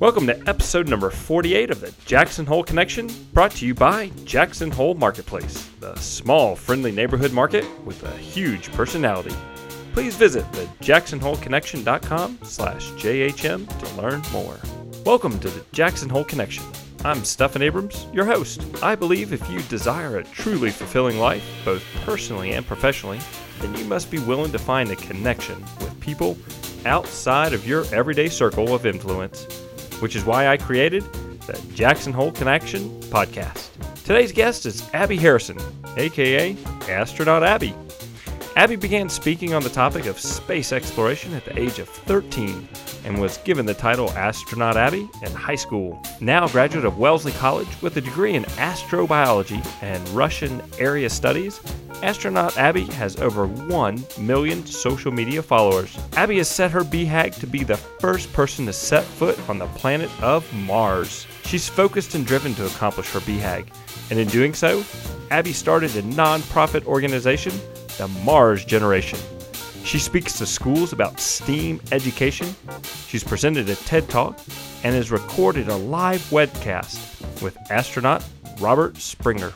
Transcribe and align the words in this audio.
Welcome 0.00 0.26
to 0.26 0.48
episode 0.48 0.86
number 0.86 1.08
48 1.08 1.70
of 1.70 1.80
the 1.80 1.94
Jackson 2.04 2.44
Hole 2.44 2.62
Connection, 2.62 3.08
brought 3.32 3.52
to 3.52 3.66
you 3.66 3.74
by 3.74 4.10
Jackson 4.24 4.70
Hole 4.70 4.94
Marketplace, 4.94 5.70
the 5.80 5.94
small, 5.94 6.56
friendly 6.56 6.92
neighborhood 6.92 7.32
market 7.32 7.64
with 7.86 8.02
a 8.02 8.16
huge 8.16 8.70
personality. 8.72 9.34
Please 9.94 10.16
visit 10.16 10.44
the 10.52 10.64
jacksonholeconnection.com 10.82 12.40
slash 12.42 12.90
JHM 12.90 13.78
to 13.78 14.02
learn 14.02 14.20
more. 14.32 14.58
Welcome 15.06 15.38
to 15.38 15.48
the 15.48 15.64
Jackson 15.72 16.08
Hole 16.08 16.24
Connection. 16.24 16.64
I'm 17.04 17.24
Stephan 17.24 17.62
Abrams, 17.62 18.06
your 18.12 18.24
host. 18.24 18.62
I 18.82 18.96
believe 18.96 19.32
if 19.32 19.48
you 19.48 19.60
desire 19.62 20.18
a 20.18 20.24
truly 20.24 20.70
fulfilling 20.70 21.18
life, 21.18 21.44
both 21.64 21.84
personally 22.04 22.52
and 22.52 22.66
professionally, 22.66 23.20
then 23.60 23.74
you 23.74 23.84
must 23.84 24.10
be 24.10 24.18
willing 24.20 24.52
to 24.52 24.58
find 24.58 24.90
a 24.90 24.96
connection 24.96 25.60
with 25.80 25.98
people 26.00 26.36
outside 26.86 27.52
of 27.52 27.66
your 27.66 27.84
everyday 27.94 28.28
circle 28.28 28.74
of 28.74 28.86
influence 28.86 29.46
which 30.00 30.16
is 30.16 30.24
why 30.24 30.48
I 30.48 30.56
created 30.56 31.02
the 31.46 31.60
Jackson 31.74 32.12
Hole 32.12 32.32
Connection 32.32 32.90
podcast. 33.04 33.68
Today's 34.04 34.32
guest 34.32 34.66
is 34.66 34.88
Abby 34.92 35.16
Harrison, 35.16 35.58
aka 35.96 36.56
Astronaut 36.88 37.42
Abby. 37.42 37.74
Abby 38.56 38.76
began 38.76 39.08
speaking 39.08 39.52
on 39.52 39.64
the 39.64 39.68
topic 39.68 40.06
of 40.06 40.16
space 40.16 40.72
exploration 40.72 41.34
at 41.34 41.44
the 41.44 41.58
age 41.58 41.80
of 41.80 41.88
13 41.88 42.68
and 43.04 43.20
was 43.20 43.38
given 43.38 43.66
the 43.66 43.74
title 43.74 44.10
Astronaut 44.10 44.76
Abby 44.76 45.08
in 45.22 45.32
high 45.32 45.56
school. 45.56 46.00
Now 46.20 46.44
a 46.44 46.50
graduate 46.50 46.84
of 46.84 46.96
Wellesley 46.96 47.32
College 47.32 47.82
with 47.82 47.96
a 47.96 48.00
degree 48.00 48.34
in 48.34 48.44
astrobiology 48.44 49.66
and 49.82 50.08
Russian 50.10 50.62
area 50.78 51.10
studies, 51.10 51.60
Astronaut 52.04 52.56
Abby 52.56 52.84
has 52.92 53.16
over 53.16 53.48
1 53.48 54.04
million 54.20 54.64
social 54.64 55.10
media 55.10 55.42
followers. 55.42 55.98
Abby 56.12 56.36
has 56.36 56.48
set 56.48 56.70
her 56.70 56.84
BHAG 56.84 57.34
to 57.40 57.48
be 57.48 57.64
the 57.64 57.76
first 57.76 58.32
person 58.32 58.66
to 58.66 58.72
set 58.72 59.02
foot 59.02 59.36
on 59.48 59.58
the 59.58 59.66
planet 59.68 60.10
of 60.22 60.50
Mars. 60.54 61.26
She's 61.44 61.68
focused 61.68 62.14
and 62.14 62.24
driven 62.24 62.54
to 62.54 62.66
accomplish 62.66 63.10
her 63.10 63.20
BHAG, 63.20 63.66
and 64.10 64.18
in 64.18 64.28
doing 64.28 64.54
so, 64.54 64.84
Abby 65.32 65.52
started 65.52 65.96
a 65.96 66.02
non-profit 66.02 66.86
organization, 66.86 67.52
the 67.98 68.08
Mars 68.24 68.64
Generation. 68.64 69.18
She 69.84 69.98
speaks 69.98 70.38
to 70.38 70.46
schools 70.46 70.92
about 70.92 71.20
STEAM 71.20 71.80
education. 71.92 72.54
She's 73.06 73.22
presented 73.22 73.68
a 73.68 73.76
TED 73.76 74.08
Talk 74.08 74.38
and 74.82 74.94
has 74.94 75.10
recorded 75.10 75.68
a 75.68 75.76
live 75.76 76.20
webcast 76.30 77.42
with 77.42 77.56
astronaut 77.70 78.24
Robert 78.58 78.96
Springer. 78.96 79.52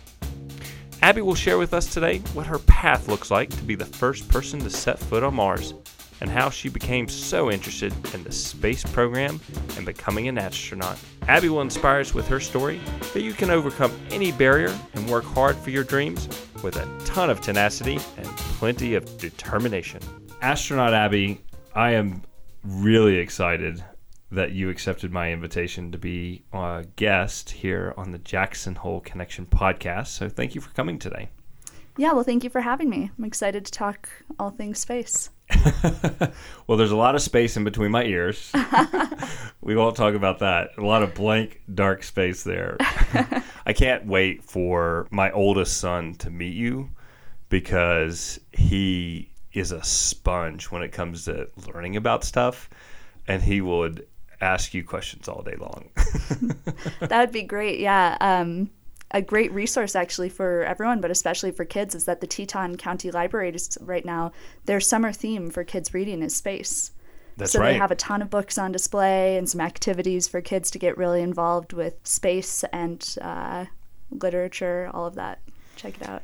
Abby 1.03 1.23
will 1.23 1.35
share 1.35 1.59
with 1.59 1.73
us 1.73 1.93
today 1.93 2.19
what 2.35 2.47
her 2.47 2.59
path 2.61 3.09
looks 3.09 3.31
like 3.31 3.51
to 3.51 3.63
be 3.63 3.75
the 3.75 3.87
first 3.87 4.29
person 4.29 4.61
to 4.61 4.71
set 4.71 4.99
foot 4.99 5.23
on 5.23 5.35
Mars 5.35 5.75
and 6.21 6.31
how 6.31 6.51
she 6.51 6.69
became 6.69 7.09
so 7.09 7.51
interested 7.51 7.93
in 8.15 8.25
the 8.25 8.33
space 8.33 8.83
program 8.83 9.41
and 9.77 9.87
becoming 9.87 10.29
an 10.29 10.39
astronaut. 10.39 10.99
Abby 11.29 11.49
will 11.49 11.61
inspire 11.61 12.01
us 12.01 12.15
with 12.15 12.27
her 12.29 12.41
story 12.41 12.81
that 13.13 13.23
you 13.23 13.33
can 13.33 13.51
overcome 13.51 13.93
any 14.11 14.33
barrier 14.33 14.77
and 14.95 15.09
work 15.09 15.25
hard 15.25 15.57
for 15.57 15.71
your 15.71 15.85
dreams 15.85 16.29
with 16.63 16.77
a 16.77 17.05
ton 17.05 17.31
of 17.31 17.41
tenacity 17.41 17.99
and 18.17 18.27
plenty 18.27 18.95
of 18.95 19.19
determination. 19.19 20.01
Astronaut 20.41 20.95
Abby, 20.95 21.41
I 21.75 21.93
am 21.93 22.23
really 22.65 23.17
excited 23.17 23.83
that 24.31 24.53
you 24.53 24.69
accepted 24.69 25.13
my 25.13 25.33
invitation 25.33 25.91
to 25.93 25.99
be 25.99 26.43
a 26.53 26.85
guest 26.97 27.51
here 27.51 27.95
on 27.97 28.11
the 28.13 28.19
Jackson 28.19 28.75
Hole 28.75 29.01
Connection 29.01 29.47
podcast. 29.47 30.09
So 30.09 30.29
thank 30.29 30.55
you 30.55 30.61
for 30.61 30.71
coming 30.71 30.99
today. 30.99 31.31
Yeah, 31.97 32.13
well, 32.13 32.25
thank 32.25 32.45
you 32.45 32.51
for 32.51 32.61
having 32.61 32.89
me. 32.91 33.11
I'm 33.19 33.25
excited 33.25 33.65
to 33.65 33.73
talk 33.73 34.09
all 34.39 34.51
things 34.51 34.79
space. 34.79 35.31
well, 36.67 36.77
there's 36.77 36.91
a 36.91 36.97
lot 36.97 37.15
of 37.15 37.23
space 37.23 37.57
in 37.57 37.65
between 37.65 37.91
my 37.91 38.05
ears. 38.05 38.53
we 39.61 39.75
won't 39.77 39.97
talk 39.97 40.15
about 40.15 40.41
that. 40.41 40.71
A 40.79 40.83
lot 40.83 41.03
of 41.03 41.15
blank, 41.15 41.63
dark 41.73 42.03
space 42.03 42.43
there. 42.43 42.77
I 43.67 43.73
can't 43.73 44.07
wait 44.07 44.45
for 44.45 45.07
my 45.11 45.31
oldest 45.31 45.79
son 45.79 46.15
to 46.17 46.31
meet 46.31 46.55
you 46.55 46.91
because 47.49 48.39
he 48.53 49.31
is 49.53 49.73
a 49.73 49.83
sponge 49.83 50.71
when 50.71 50.83
it 50.83 50.93
comes 50.93 51.25
to 51.25 51.49
learning 51.73 51.97
about 51.97 52.25
stuff. 52.25 52.69
And 53.27 53.43
he 53.43 53.61
would 53.61 54.07
ask 54.41 54.75
you 54.75 54.85
questions 54.85 55.29
all 55.29 55.43
day 55.43 55.57
long. 55.59 55.91
that 57.01 57.21
would 57.21 57.33
be 57.33 57.43
great. 57.43 57.81
Yeah. 57.81 58.17
Um, 58.21 58.71
a 59.11 59.23
great 59.23 59.53
resource 59.53 59.97
actually 59.97 60.29
for 60.29 60.65
everyone, 60.65 61.01
but 61.01 61.11
especially 61.11 61.51
for 61.51 61.65
kids, 61.65 61.95
is 61.95 62.05
that 62.05 62.21
the 62.21 62.27
Teton 62.27 62.77
County 62.77 63.11
Library 63.11 63.51
is 63.51 63.79
right 63.81 64.05
now 64.05 64.33
their 64.67 64.81
summer 64.81 65.13
theme 65.13 65.51
for 65.51 65.65
kids 65.65 65.95
reading 65.95 66.23
is 66.23 66.37
space. 66.37 66.93
That's 67.37 67.55
right. 67.55 67.59
so 67.59 67.61
right. 67.61 67.73
they 67.73 67.79
have 67.79 67.91
a 67.91 67.97
ton 67.97 68.21
of 68.21 68.31
books 68.31 68.59
on 68.59 68.73
display 68.73 69.37
and 69.37 69.49
some 69.49 69.61
activities 69.61 70.27
for 70.27 70.41
kids 70.41 70.71
to 70.73 70.79
get 70.79 70.99
really 70.99 71.23
involved 71.23 71.73
with 71.73 71.95
space 72.05 72.65
and 72.73 73.17
uh, 73.23 73.67
literature, 74.11 74.91
all 74.93 75.07
of 75.07 75.15
that. 75.15 75.39
Check 75.77 76.01
it 76.01 76.09
out. 76.09 76.23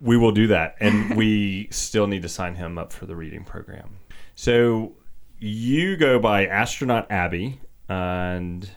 We 0.00 0.16
will 0.16 0.32
do 0.32 0.46
that, 0.48 0.76
and 0.80 1.16
we 1.16 1.68
still 1.70 2.06
need 2.06 2.22
to 2.22 2.28
sign 2.28 2.54
him 2.54 2.78
up 2.78 2.92
for 2.92 3.06
the 3.06 3.14
reading 3.14 3.44
program. 3.44 3.98
So 4.34 4.92
you 5.38 5.96
go 5.96 6.18
by 6.18 6.46
astronaut 6.46 7.10
Abby, 7.10 7.60
and 7.88 8.68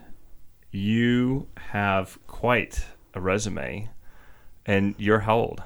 you 0.72 1.48
have 1.58 2.20
quite 2.28 2.84
a 3.16 3.22
resume. 3.22 3.90
And 4.66 4.96
you're 4.98 5.20
how 5.20 5.38
old? 5.38 5.64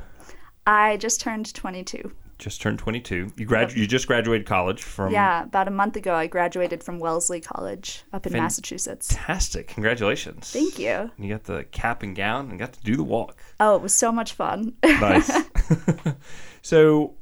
I 0.68 0.98
just 0.98 1.22
turned 1.22 1.54
22. 1.54 2.12
Just 2.38 2.62
turned 2.62 2.80
22. 2.80 3.34
You 3.36 3.46
grad. 3.46 3.74
You 3.74 3.86
just 3.86 4.08
graduated 4.08 4.48
college 4.48 4.82
from. 4.82 5.12
Yeah, 5.12 5.44
about 5.44 5.68
a 5.68 5.72
month 5.72 5.98
ago, 5.98 6.16
I 6.16 6.28
graduated 6.28 6.82
from 6.82 6.98
Wellesley 7.00 7.42
College 7.42 8.04
up 8.14 8.26
in 8.26 8.32
Massachusetts. 8.32 9.12
Fantastic! 9.14 9.68
Congratulations. 9.68 10.50
Thank 10.50 10.80
you. 10.80 11.12
You 11.18 11.30
got 11.30 11.44
the 11.44 11.66
cap 11.66 12.02
and 12.02 12.16
gown 12.16 12.50
and 12.50 12.58
got 12.58 12.72
to 12.74 12.82
do 12.82 12.96
the 12.96 13.04
walk. 13.04 13.44
Oh, 13.60 13.76
it 13.76 13.82
was 13.82 13.94
so 13.94 14.10
much 14.10 14.34
fun. 14.34 14.74
nice. 14.84 15.30
so, 16.62 17.16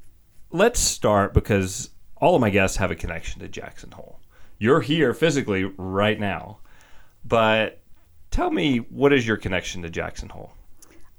let's 0.51 0.79
start 0.79 1.33
because 1.33 1.89
all 2.17 2.35
of 2.35 2.41
my 2.41 2.51
guests 2.51 2.77
have 2.77 2.91
a 2.91 2.95
connection 2.95 3.41
to 3.41 3.47
Jackson 3.47 3.91
Hole. 3.91 4.19
You're 4.59 4.81
here 4.81 5.15
physically 5.15 5.63
right 5.77 6.19
now, 6.19 6.59
but 7.25 7.81
tell 8.37 8.51
me 8.51 8.77
what 8.77 9.11
is 9.11 9.25
your 9.25 9.35
connection 9.35 9.81
to 9.81 9.89
Jackson 9.89 10.29
Hole? 10.29 10.51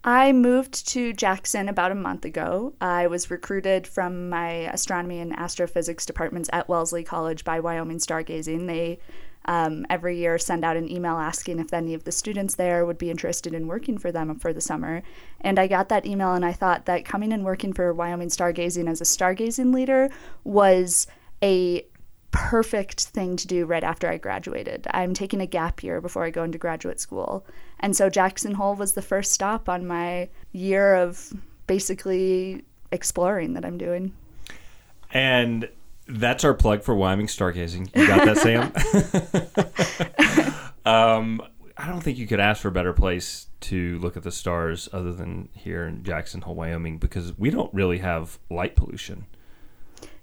I 0.05 0.31
moved 0.31 0.87
to 0.91 1.13
Jackson 1.13 1.69
about 1.69 1.91
a 1.91 1.97
month 1.97 2.25
ago. 2.25 2.75
I 2.81 3.09
was 3.09 3.29
recruited 3.29 3.89
from 3.89 4.29
my 4.29 4.71
astronomy 4.73 5.19
and 5.19 5.37
astrophysics 5.37 6.07
departments 6.07 6.49
at 6.53 6.69
Wellesley 6.69 7.03
College 7.03 7.43
by 7.43 7.59
Wyoming 7.59 7.99
Stargazing. 7.99 8.69
They 8.69 9.01
um, 9.47 9.85
every 9.91 10.17
year 10.17 10.39
send 10.39 10.65
out 10.65 10.77
an 10.77 10.89
email 10.89 11.17
asking 11.17 11.59
if 11.59 11.73
any 11.73 11.93
of 11.93 12.05
the 12.05 12.13
students 12.13 12.55
there 12.55 12.87
would 12.87 12.99
be 12.99 13.11
interested 13.11 13.53
in 13.53 13.67
working 13.67 13.99
for 13.99 14.13
them 14.13 14.39
for 14.39 14.53
the 14.53 14.61
summer. 14.61 15.03
And 15.41 15.59
I 15.59 15.67
got 15.67 15.89
that 15.89 16.07
email 16.07 16.35
and 16.35 16.45
I 16.45 16.53
thought 16.53 16.87
that 16.87 17.05
coming 17.05 17.33
and 17.33 17.45
working 17.45 17.73
for 17.73 17.93
Wyoming 17.93 18.29
Stargazing 18.29 18.89
as 18.89 19.01
a 19.01 19.05
stargazing 19.05 19.75
leader 19.75 20.09
was 20.45 21.09
a 21.43 21.85
perfect 22.31 23.07
thing 23.07 23.37
to 23.37 23.47
do 23.47 23.65
right 23.67 23.85
after 23.85 24.09
I 24.09 24.19
graduated. 24.19 24.87
I'm 24.91 25.15
taking 25.15 25.41
a 25.41 25.47
gap 25.47 25.83
year 25.83 26.01
before 26.01 26.25
I 26.25 26.31
go 26.31 26.45
into 26.45 26.59
graduate 26.59 27.01
school. 27.01 27.47
And 27.81 27.97
so 27.97 28.11
Jackson 28.11 28.55
Hole 28.55 28.75
was 28.75 28.93
the 28.93 29.03
first 29.03 29.33
stop 29.33 29.69
on 29.69 29.87
my 29.87 30.29
year 30.53 30.95
of 30.97 31.33
basically 31.67 32.65
exploring 32.93 33.55
that 33.55 33.65
I'm 33.65 33.79
doing. 33.79 34.13
And 35.11 35.69
that's 36.07 36.45
our 36.45 36.55
plug 36.55 36.83
for 36.83 36.95
Wyoming 36.95 37.27
Stargazing. 37.27 37.95
You 37.97 38.07
got 38.07 38.25
that, 38.25 38.39
Sam? 38.39 38.73
um, 40.87 41.43
I 41.77 41.87
don't 41.87 42.01
think 42.01 42.19
you 42.19 42.27
could 42.27 42.41
ask 42.41 42.63
for 42.63 42.69
a 42.69 42.73
better 42.73 42.93
place 42.93 43.47
to 43.61 43.99
look 43.99 44.17
at 44.17 44.23
the 44.23 44.33
stars 44.33 44.89
other 44.93 45.13
than 45.13 45.49
here 45.53 45.87
in 45.87 46.03
Jackson 46.03 46.41
Hole, 46.43 46.55
Wyoming, 46.55 46.99
because 46.99 47.37
we 47.39 47.51
don't 47.51 47.73
really 47.73 47.99
have 47.99 48.39
light 48.51 48.75
pollution. 48.75 49.27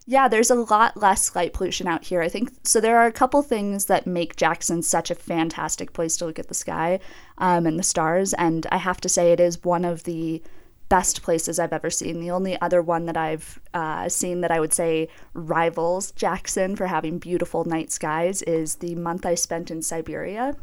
Yeah, 0.08 0.28
there's 0.28 0.52
a 0.52 0.56
lot 0.56 0.98
less 0.98 1.36
light 1.36 1.54
pollution 1.54 1.88
out 1.88 2.04
here. 2.04 2.22
I 2.22 2.30
think 2.30 2.52
so. 2.64 2.80
There 2.80 2.98
are 2.98 3.08
a 3.08 3.12
couple 3.12 3.42
things 3.42 3.86
that 3.86 4.06
make 4.06 4.36
Jackson 4.36 4.84
such 4.84 5.10
a 5.10 5.16
fantastic 5.16 5.94
place 5.94 6.16
to 6.18 6.26
look 6.26 6.38
at 6.38 6.48
the 6.48 6.54
sky 6.54 7.00
um, 7.40 7.66
and 7.66 7.80
the 7.80 7.84
stars, 7.84 8.34
and 8.34 8.68
I 8.72 8.78
have 8.78 9.02
to 9.02 9.10
say 9.10 9.32
it 9.32 9.40
is 9.40 9.64
one 9.64 9.84
of 9.84 10.04
the 10.04 10.44
best 10.90 11.24
places 11.24 11.58
I've 11.58 11.74
ever 11.74 11.90
seen. 11.90 12.20
The 12.20 12.30
only 12.30 12.60
other 12.62 12.84
one 12.84 13.06
that 13.08 13.18
I've 13.18 13.60
uh, 13.74 14.08
seen 14.08 14.42
that 14.42 14.52
I 14.52 14.60
would 14.60 14.74
say 14.74 15.08
rivals 15.34 16.12
Jackson 16.12 16.76
for 16.76 16.86
having 16.86 17.18
beautiful 17.18 17.66
night 17.66 17.92
skies 17.92 18.44
is 18.44 18.76
the 18.76 18.94
month 18.94 19.26
I 19.26 19.34
spent 19.34 19.72
in 19.72 19.82
Siberia. 19.82 20.56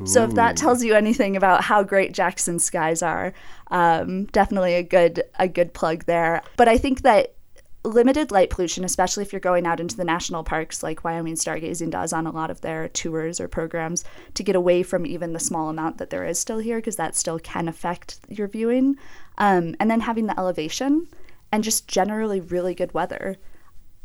Ooh. 0.00 0.06
So 0.06 0.24
if 0.24 0.34
that 0.34 0.56
tells 0.56 0.82
you 0.82 0.94
anything 0.94 1.36
about 1.36 1.62
how 1.62 1.84
great 1.84 2.12
Jackson 2.12 2.58
skies 2.58 3.02
are, 3.02 3.32
um, 3.70 4.24
definitely 4.26 4.74
a 4.74 4.82
good 4.82 5.22
a 5.38 5.46
good 5.46 5.72
plug 5.72 6.04
there. 6.06 6.42
But 6.56 6.66
I 6.66 6.78
think 6.78 7.02
that 7.02 7.34
limited 7.84 8.30
light 8.30 8.50
pollution, 8.50 8.84
especially 8.84 9.22
if 9.22 9.32
you're 9.32 9.40
going 9.40 9.66
out 9.66 9.80
into 9.80 9.96
the 9.96 10.04
national 10.04 10.44
parks 10.44 10.82
like 10.82 11.04
Wyoming 11.04 11.34
Stargazing 11.34 11.90
does 11.90 12.12
on 12.12 12.26
a 12.26 12.30
lot 12.30 12.50
of 12.50 12.60
their 12.60 12.88
tours 12.88 13.40
or 13.40 13.48
programs, 13.48 14.04
to 14.34 14.42
get 14.42 14.56
away 14.56 14.82
from 14.82 15.04
even 15.06 15.32
the 15.32 15.40
small 15.40 15.68
amount 15.68 15.98
that 15.98 16.10
there 16.10 16.24
is 16.24 16.38
still 16.38 16.58
here, 16.58 16.78
because 16.78 16.96
that 16.96 17.16
still 17.16 17.38
can 17.38 17.68
affect 17.68 18.20
your 18.28 18.48
viewing. 18.48 18.96
Um, 19.38 19.74
and 19.80 19.90
then 19.90 20.00
having 20.00 20.26
the 20.26 20.38
elevation 20.38 21.08
and 21.50 21.62
just 21.62 21.86
generally 21.88 22.40
really 22.40 22.74
good 22.74 22.94
weather. 22.94 23.36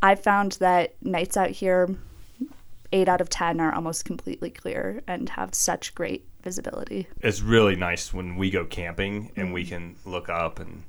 I've 0.01 0.21
found 0.21 0.53
that 0.53 0.95
nights 1.01 1.37
out 1.37 1.49
here, 1.49 1.89
eight 2.91 3.07
out 3.07 3.21
of 3.21 3.29
10 3.29 3.59
are 3.59 3.73
almost 3.73 4.05
completely 4.05 4.49
clear 4.49 5.01
and 5.07 5.29
have 5.29 5.55
such 5.55 5.95
great 5.95 6.25
visibility. 6.43 7.07
It's 7.21 7.41
really 7.41 7.75
nice 7.75 8.13
when 8.13 8.35
we 8.35 8.49
go 8.49 8.65
camping 8.65 9.31
and 9.35 9.53
we 9.53 9.65
can 9.65 9.95
look 10.05 10.29
up 10.29 10.59
and 10.59 10.83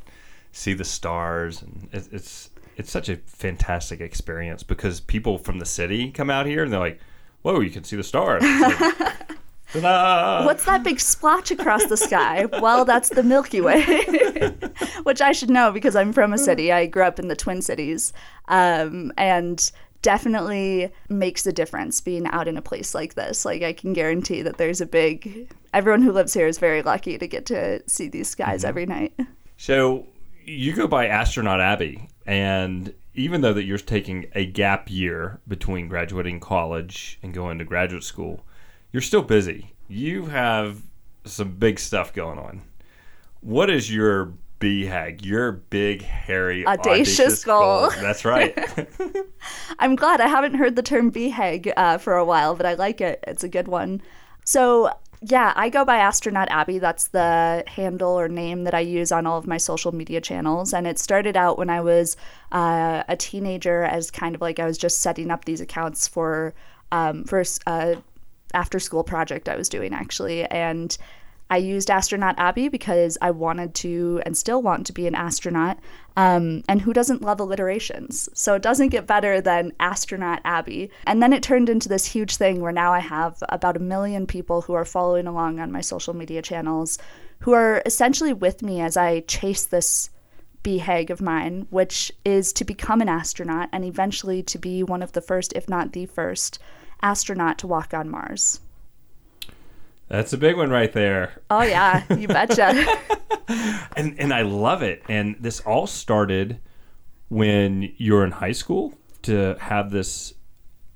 see 0.53 0.75
the 0.75 0.85
stars. 0.85 1.63
And 1.63 1.89
it's, 1.93 2.51
it's, 2.79 2.91
such 2.91 3.09
a 3.09 3.17
fantastic 3.27 4.01
experience 4.01 4.63
because 4.63 5.01
people 5.01 5.37
from 5.37 5.59
the 5.59 5.67
city 5.67 6.11
come 6.11 6.31
out 6.31 6.47
here 6.47 6.63
and 6.63 6.73
they're 6.73 6.81
like, 6.81 7.01
whoa, 7.43 7.61
you 7.61 7.71
can 7.71 7.85
see 7.85 7.97
the 7.97 8.03
stars. 8.03 8.43
Like! 8.43 8.99
What's 10.47 10.65
that 10.65 10.83
big 10.83 10.99
splotch 10.99 11.51
across 11.51 11.85
the 11.87 11.97
sky? 11.97 12.47
Well, 12.47 12.87
that's 12.87 13.11
the 13.11 13.23
Milky 13.23 13.61
Way, 13.61 13.83
which 15.03 15.21
I 15.21 15.33
should 15.33 15.51
know 15.51 15.73
because 15.73 15.95
I'm 15.95 16.15
from 16.15 16.33
a 16.33 16.39
city. 16.39 16.73
I 16.73 16.87
grew 16.87 17.03
up 17.03 17.19
in 17.19 17.29
the 17.29 17.37
Twin 17.37 17.61
Cities. 17.61 18.15
Um, 18.47 19.13
and 19.19 19.71
definitely 20.03 20.93
makes 21.09 21.47
a 21.47 21.53
difference 21.53 22.01
being 22.01 22.27
out 22.29 22.49
in 22.49 22.57
a 22.57 22.63
place 22.63 22.95
like 22.95 23.15
this. 23.15 23.45
Like, 23.45 23.63
I 23.63 23.73
can 23.73 23.93
guarantee 23.93 24.43
that 24.43 24.57
there's 24.57 24.81
a 24.81 24.87
big, 24.87 25.53
everyone 25.75 26.03
who 26.03 26.13
lives 26.13 26.35
here 26.35 26.47
is 26.47 26.59
very 26.59 26.83
lucky 26.83 27.19
to 27.19 27.27
get 27.27 27.47
to 27.47 27.83
see 27.89 28.09
these 28.09 28.29
skies 28.29 28.65
every 28.65 28.87
night. 28.87 29.13
So 29.57 30.07
you 30.49 30.73
go 30.73 30.87
by 30.87 31.07
Astronaut 31.07 31.61
Abby, 31.61 32.09
and 32.27 32.95
even 33.15 33.41
though 33.41 33.53
that 33.53 33.65
you're 33.65 33.79
taking 33.79 34.27
a 34.35 34.47
gap 34.47 34.91
year 34.91 35.41
between 35.47 35.89
graduating 35.89 36.41
college 36.41 37.19
and 37.23 37.35
going 37.35 37.59
to 37.59 37.65
graduate 37.65 38.05
school, 38.05 38.45
you're 38.93 39.03
still 39.03 39.23
busy. 39.23 39.75
You 39.89 40.27
have 40.27 40.83
some 41.25 41.53
big 41.53 41.79
stuff 41.79 42.13
going 42.13 42.39
on. 42.39 42.63
What 43.41 43.71
is 43.71 43.93
your 43.93 44.33
BHAG, 44.61 45.25
your 45.25 45.53
big, 45.53 46.03
hairy, 46.03 46.67
Audacious 46.67 47.45
goal. 47.45 47.91
That's 48.01 48.25
right. 48.25 48.57
I'm 49.79 49.95
glad 49.95 50.21
I 50.21 50.27
haven't 50.27 50.55
heard 50.55 50.75
the 50.75 50.83
term 50.83 51.13
BHAG 51.13 51.73
uh, 51.77 51.99
for 51.99 52.17
a 52.17 52.25
while, 52.25 52.57
but 52.57 52.67
I 52.67 52.75
like 52.75 53.01
it. 53.01 53.23
It's 53.27 53.45
a 53.45 53.49
good 53.49 53.69
one. 53.69 54.03
So, 54.45 54.91
yeah, 55.21 55.53
I 55.57 55.69
go 55.69 55.85
by 55.85 55.97
Astronaut 55.97 56.49
Abby. 56.51 56.79
That's 56.79 57.09
the 57.09 57.65
handle 57.67 58.19
or 58.19 58.29
name 58.29 58.65
that 58.65 58.75
I 58.75 58.81
use 58.81 59.11
on 59.11 59.27
all 59.27 59.39
of 59.39 59.47
my 59.47 59.57
social 59.57 59.93
media 59.93 60.21
channels. 60.21 60.73
And 60.73 60.87
it 60.87 60.99
started 60.99 61.37
out 61.37 61.59
when 61.59 61.71
I 61.71 61.81
was 61.81 62.17
uh, 62.53 63.03
a 63.09 63.17
teenager 63.17 63.83
as 63.83 64.11
kind 64.11 64.35
of 64.35 64.41
like 64.41 64.59
I 64.61 64.67
was 64.67 64.79
just 64.79 65.01
setting 65.01 65.31
up 65.31 65.45
these 65.45 65.61
accounts 65.61 66.07
for 66.07 66.55
um, 66.93 67.25
for 67.25 67.43
a 67.67 67.97
after 68.55 68.79
school 68.79 69.05
project 69.05 69.49
I 69.49 69.57
was 69.57 69.69
doing 69.69 69.93
actually. 69.93 70.45
And 70.45 70.97
I 71.51 71.57
used 71.57 71.91
Astronaut 71.91 72.35
Abby 72.39 72.69
because 72.69 73.17
I 73.23 73.31
wanted 73.31 73.75
to 73.77 74.21
and 74.27 74.37
still 74.37 74.61
want 74.61 74.87
to 74.87 74.93
be 74.93 75.07
an 75.07 75.15
astronaut. 75.15 75.79
Um, 76.17 76.63
and 76.69 76.83
who 76.83 76.93
doesn't 76.93 77.23
love 77.23 77.41
alliterations? 77.41 78.29
So 78.35 78.55
it 78.55 78.63
doesn't 78.63 78.89
get 78.89 79.07
better 79.07 79.41
than 79.41 79.73
Astronaut 79.81 80.41
Abby. 80.45 80.91
And 81.07 81.23
then 81.23 81.33
it 81.33 81.43
turned 81.43 81.69
into 81.69 81.89
this 81.89 82.05
huge 82.05 82.37
thing 82.37 82.61
where 82.61 82.73
now 82.73 82.93
I 82.93 82.99
have 82.99 83.43
about 83.49 83.77
a 83.77 83.81
million 83.81 84.27
people 84.27 84.63
who 84.63 84.75
are 84.75 84.85
following 84.85 85.27
along 85.27 85.59
on 85.59 85.73
my 85.73 85.81
social 85.81 86.15
media 86.15 86.43
channels 86.43 86.99
who 87.41 87.53
are 87.53 87.83
essentially 87.87 88.33
with 88.33 88.63
me 88.63 88.81
as 88.81 88.97
I 88.97 89.21
chase 89.21 89.65
this 89.65 90.11
BHAG 90.65 91.11
of 91.11 91.23
mine, 91.23 91.67
which 91.71 92.13
is 92.25 92.53
to 92.55 92.65
become 92.65 93.01
an 93.01 93.09
astronaut 93.09 93.69
and 93.73 93.85
eventually 93.85 94.43
to 94.43 94.59
be 94.59 94.83
one 94.83 95.03
of 95.03 95.13
the 95.13 95.21
first, 95.21 95.53
if 95.55 95.69
not 95.69 95.93
the 95.93 96.07
first, 96.07 96.59
astronaut 97.01 97.59
to 97.59 97.67
walk 97.67 97.95
on 97.95 98.11
Mars. 98.11 98.61
That's 100.09 100.33
a 100.33 100.39
big 100.39 100.57
one 100.57 100.71
right 100.71 100.93
there. 100.93 101.41
Oh, 101.51 101.63
yeah, 101.63 102.03
you 102.15 102.29
betcha. 102.29 102.87
And 103.97 104.15
and 104.21 104.33
I 104.33 104.43
love 104.43 104.83
it. 104.83 105.03
And 105.09 105.37
this 105.41 105.61
all 105.61 105.87
started 105.87 106.61
when 107.29 107.93
you're 107.97 108.23
in 108.25 108.31
high 108.31 108.53
school 108.53 108.95
to 109.23 109.57
have 109.59 109.91
this 109.91 110.35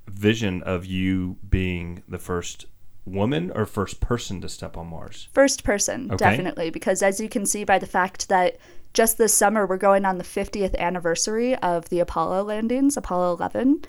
vision 0.06 0.62
of 0.62 0.84
you 0.84 1.38
being 1.48 2.02
the 2.06 2.18
first 2.18 2.66
woman 3.06 3.50
or 3.54 3.64
first 3.66 4.00
person 4.00 4.40
to 4.42 4.48
step 4.48 4.76
on 4.76 4.88
Mars. 4.88 5.28
First 5.32 5.64
person, 5.64 6.08
Okay. 6.12 6.16
definitely, 6.18 6.68
because 6.70 7.02
as 7.02 7.18
you 7.20 7.28
can 7.28 7.46
see 7.46 7.64
by 7.64 7.78
the 7.78 7.86
fact 7.86 8.28
that 8.28 8.58
just 8.92 9.16
this 9.18 9.32
summer 9.34 9.66
we're 9.66 9.78
going 9.78 10.04
on 10.04 10.18
the 10.18 10.24
50th 10.24 10.76
anniversary 10.76 11.56
of 11.56 11.88
the 11.88 12.00
Apollo 12.00 12.44
landings, 12.44 12.96
Apollo 12.98 13.32
11, 13.36 13.82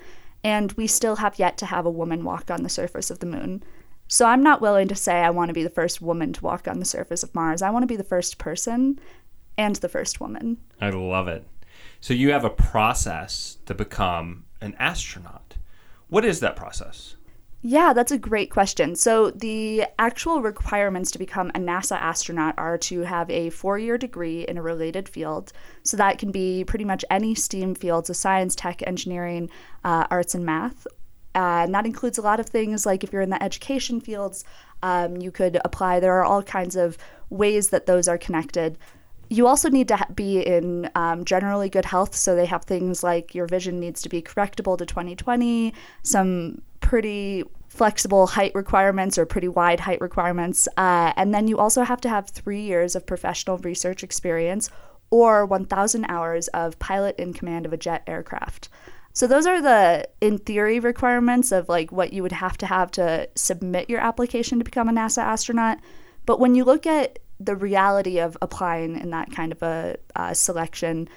and 0.44 0.72
we 0.74 0.88
still 0.88 1.18
have 1.18 1.38
yet 1.38 1.58
to 1.58 1.66
have 1.66 1.86
a 1.86 1.92
woman 1.92 2.24
walk 2.24 2.50
on 2.50 2.64
the 2.64 2.70
surface 2.70 3.12
of 3.12 3.20
the 3.20 3.25
moon. 3.25 3.62
So 4.13 4.27
I'm 4.27 4.44
not 4.44 4.62
willing 4.62 4.89
to 4.89 4.95
say 4.95 5.21
I 5.21 5.31
want 5.31 5.50
to 5.50 5.56
be 5.56 5.63
the 5.63 5.71
first 5.71 6.00
woman 6.00 6.33
to 6.33 6.44
walk 6.44 6.68
on 6.68 6.77
the 6.77 6.86
surface 6.86 7.24
of 7.24 7.33
Mars. 7.33 7.63
I 7.63 7.71
want 7.71 7.81
to 7.81 7.88
be 7.88 7.95
the 7.95 8.04
first 8.04 8.38
person 8.38 9.00
and 9.57 9.75
the 9.77 9.89
first 9.89 10.21
woman. 10.21 10.57
I 10.80 10.92
love 10.92 11.27
it. 11.27 11.48
So 12.00 12.13
you 12.13 12.31
have 12.31 12.45
a 12.45 12.51
process 12.51 13.57
to 13.65 13.74
become 13.74 14.45
an 14.62 14.75
astronaut. 14.77 15.56
What 16.10 16.25
is 16.25 16.42
that 16.42 16.56
process? 16.56 17.15
Yeah, 17.63 17.92
that's 17.94 18.12
a 18.12 18.19
great 18.19 18.51
question. 18.51 18.95
So, 18.95 19.31
the 19.31 19.86
actual 19.98 20.42
requirements 20.42 21.10
to 21.12 21.18
become 21.18 21.50
a 21.56 21.60
NASA 21.60 21.95
astronaut 21.95 22.54
are 22.57 22.77
to 22.80 23.00
have 23.01 23.31
a 23.31 23.50
four 23.50 23.80
year 23.80 23.98
degree 23.98 24.44
in 24.44 24.57
a 24.57 24.62
related 24.62 25.07
field. 25.10 25.54
So, 25.81 25.95
that 25.95 26.19
can 26.19 26.30
be 26.30 26.65
pretty 26.65 26.83
much 26.83 27.06
any 27.10 27.33
STEAM 27.33 27.75
fields 27.75 28.10
of 28.10 28.18
science, 28.18 28.54
tech, 28.54 28.86
engineering, 28.86 29.50
uh, 29.86 30.06
arts, 30.12 30.36
and 30.36 30.45
math. 30.45 30.86
Uh, 31.36 31.64
and 31.64 31.74
that 31.74 31.86
includes 31.86 32.18
a 32.18 32.22
lot 32.22 32.40
of 32.40 32.48
things 32.48 32.86
like 32.86 33.04
if 33.04 33.12
you're 33.12 33.22
in 33.22 33.30
the 33.30 33.42
education 33.42 34.00
fields, 34.00 34.44
um, 34.84 35.18
you 35.18 35.32
could 35.32 35.60
apply. 35.66 36.00
There 36.00 36.14
are 36.14 36.24
all 36.24 36.44
kinds 36.44 36.76
of 36.76 36.98
ways 37.30 37.70
that 37.70 37.86
those 37.86 38.08
are 38.08 38.18
connected. 38.18 38.78
You 39.30 39.48
also 39.48 39.70
need 39.70 39.88
to 39.88 40.06
be 40.14 40.42
in 40.42 40.90
um, 40.96 41.26
generally 41.26 41.70
good 41.70 41.86
health. 41.86 42.16
So 42.16 42.36
they 42.36 42.46
have 42.46 42.66
things 42.66 43.04
like 43.04 43.34
your 43.34 43.48
vision 43.48 43.80
needs 43.80 44.02
to 44.04 44.10
be 44.10 44.22
correctable 44.22 44.78
to 44.78 44.86
2020, 44.86 45.74
some 46.04 46.62
pretty 46.82 47.44
flexible 47.70 48.28
height 48.28 48.54
requirements 48.54 49.18
or 49.18 49.26
pretty 49.26 49.48
wide 49.48 49.80
height 49.80 50.00
requirements. 50.00 50.68
Uh, 50.78 51.12
and 51.16 51.34
then 51.34 51.48
you 51.48 51.58
also 51.58 51.82
have 51.82 52.00
to 52.02 52.10
have 52.10 52.30
three 52.30 52.62
years 52.62 52.96
of 52.96 53.08
professional 53.08 53.58
research 53.60 54.04
experience 54.04 54.70
or 55.10 55.46
1,000 55.46 56.06
hours 56.06 56.48
of 56.50 56.78
pilot 56.78 57.16
in 57.18 57.34
command 57.34 57.66
of 57.66 57.74
a 57.74 57.78
jet 57.78 58.04
aircraft. 58.06 58.70
So 59.13 59.27
those 59.27 59.45
are 59.45 59.62
the 59.62 60.07
in 60.21 60.39
theory 60.39 60.80
requirements 60.80 61.51
of 61.51 61.69
like 61.69 61.92
what 61.92 62.13
you 62.13 62.24
would 62.24 62.31
have 62.31 62.57
to 62.57 62.65
have 62.65 62.89
to 62.92 63.30
submit 63.36 63.89
your 63.89 64.00
application 64.00 64.57
to 64.57 64.65
become 64.65 64.89
a 64.89 64.92
NASA 64.92 65.19
astronaut. 65.19 65.80
But 66.25 66.39
when 66.39 66.56
you 66.56 66.63
look 66.63 66.88
at 66.88 67.19
the 67.39 67.56
reality 67.56 68.19
of 68.19 68.38
applying 68.42 69.00
in 69.00 69.12
that 69.12 69.31
kind 69.31 69.51
of 69.51 69.62
a 69.62 69.98
uh, 70.15 70.33
selection, 70.33 71.07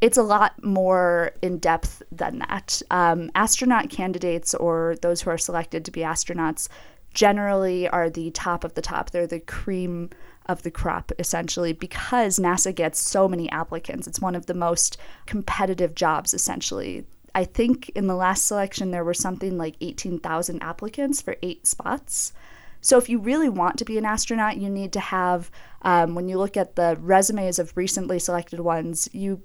it's 0.00 0.18
a 0.18 0.22
lot 0.22 0.62
more 0.62 1.32
in 1.40 1.58
depth 1.58 2.02
than 2.12 2.40
that. 2.40 2.82
Um, 2.90 3.30
astronaut 3.34 3.88
candidates 3.88 4.54
or 4.54 4.96
those 5.00 5.22
who 5.22 5.30
are 5.30 5.38
selected 5.38 5.86
to 5.86 5.90
be 5.90 6.00
astronauts 6.00 6.68
generally 7.14 7.88
are 7.88 8.10
the 8.10 8.30
top 8.32 8.62
of 8.62 8.74
the 8.74 8.82
top. 8.82 9.10
They're 9.10 9.26
the 9.26 9.40
cream 9.40 10.10
of 10.46 10.62
the 10.62 10.70
crop, 10.70 11.12
essentially, 11.18 11.72
because 11.72 12.38
NASA 12.38 12.74
gets 12.74 13.00
so 13.00 13.28
many 13.28 13.50
applicants. 13.50 14.06
It's 14.06 14.20
one 14.20 14.34
of 14.34 14.46
the 14.46 14.54
most 14.54 14.96
competitive 15.26 15.94
jobs, 15.94 16.32
essentially. 16.32 17.06
I 17.34 17.44
think 17.44 17.90
in 17.90 18.06
the 18.06 18.14
last 18.14 18.46
selection, 18.46 18.90
there 18.90 19.04
were 19.04 19.14
something 19.14 19.58
like 19.58 19.76
18,000 19.80 20.62
applicants 20.62 21.20
for 21.20 21.36
eight 21.42 21.66
spots. 21.66 22.32
So, 22.80 22.98
if 22.98 23.08
you 23.08 23.18
really 23.18 23.48
want 23.48 23.78
to 23.78 23.84
be 23.84 23.98
an 23.98 24.04
astronaut, 24.04 24.58
you 24.58 24.70
need 24.70 24.92
to 24.92 25.00
have, 25.00 25.50
um, 25.82 26.14
when 26.14 26.28
you 26.28 26.38
look 26.38 26.56
at 26.56 26.76
the 26.76 26.96
resumes 27.00 27.58
of 27.58 27.76
recently 27.76 28.18
selected 28.18 28.60
ones, 28.60 29.08
you 29.12 29.42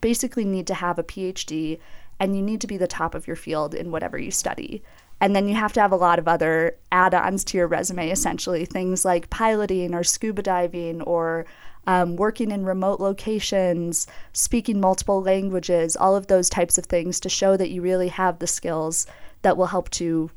basically 0.00 0.44
need 0.44 0.66
to 0.68 0.74
have 0.74 0.98
a 0.98 1.04
PhD 1.04 1.78
and 2.18 2.36
you 2.36 2.42
need 2.42 2.60
to 2.60 2.66
be 2.66 2.76
the 2.76 2.86
top 2.86 3.14
of 3.14 3.26
your 3.26 3.36
field 3.36 3.74
in 3.74 3.90
whatever 3.90 4.18
you 4.18 4.30
study. 4.30 4.82
And 5.20 5.36
then 5.36 5.48
you 5.48 5.54
have 5.54 5.72
to 5.74 5.80
have 5.80 5.92
a 5.92 5.96
lot 5.96 6.18
of 6.18 6.26
other 6.26 6.76
add 6.90 7.14
ons 7.14 7.44
to 7.44 7.58
your 7.58 7.66
resume, 7.66 8.10
essentially 8.10 8.64
things 8.64 9.04
like 9.04 9.30
piloting 9.30 9.94
or 9.94 10.02
scuba 10.02 10.42
diving 10.42 11.02
or 11.02 11.46
um, 11.86 12.16
working 12.16 12.50
in 12.50 12.64
remote 12.64 13.00
locations, 13.00 14.06
speaking 14.32 14.80
multiple 14.80 15.22
languages, 15.22 15.96
all 15.96 16.16
of 16.16 16.26
those 16.26 16.48
types 16.48 16.78
of 16.78 16.86
things 16.86 17.20
to 17.20 17.28
show 17.28 17.56
that 17.56 17.70
you 17.70 17.82
really 17.82 18.08
have 18.08 18.38
the 18.38 18.46
skills 18.46 19.06
that 19.42 19.56
will 19.56 19.66
help 19.66 19.90
to 19.90 20.30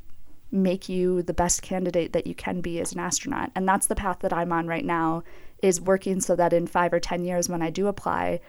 make 0.52 0.88
you 0.88 1.22
the 1.24 1.34
best 1.34 1.62
candidate 1.62 2.13
that 2.13 2.28
you 2.28 2.36
can 2.36 2.62
be 2.62 2.80
as 2.80 2.94
an 2.94 3.00
astronaut. 3.00 3.52
And 3.56 3.68
that's 3.68 3.88
the 3.88 3.96
path 3.96 4.20
that 4.20 4.32
I'm 4.32 4.52
on 4.52 4.68
right 4.68 4.86
now 4.86 5.24
is 5.62 5.82
working 5.82 6.22
so 6.22 6.36
that 6.36 6.54
in 6.54 6.68
5 6.68 6.94
or 6.94 7.00
10 7.00 7.25
years 7.25 7.50
when 7.50 7.62
I 7.62 7.70
do 7.70 7.88
apply, 7.88 8.40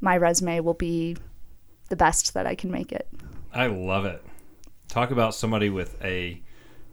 my 0.00 0.16
resume 0.16 0.60
will 0.60 0.74
be 0.74 1.16
the 1.88 1.96
best 1.96 2.34
that 2.34 2.46
I 2.46 2.54
can 2.54 2.70
make 2.70 2.92
it. 2.92 3.08
I 3.52 3.66
love 3.66 4.04
it. 4.04 4.22
Talk 4.88 5.10
about 5.10 5.34
somebody 5.34 5.70
with 5.70 6.02
a 6.02 6.42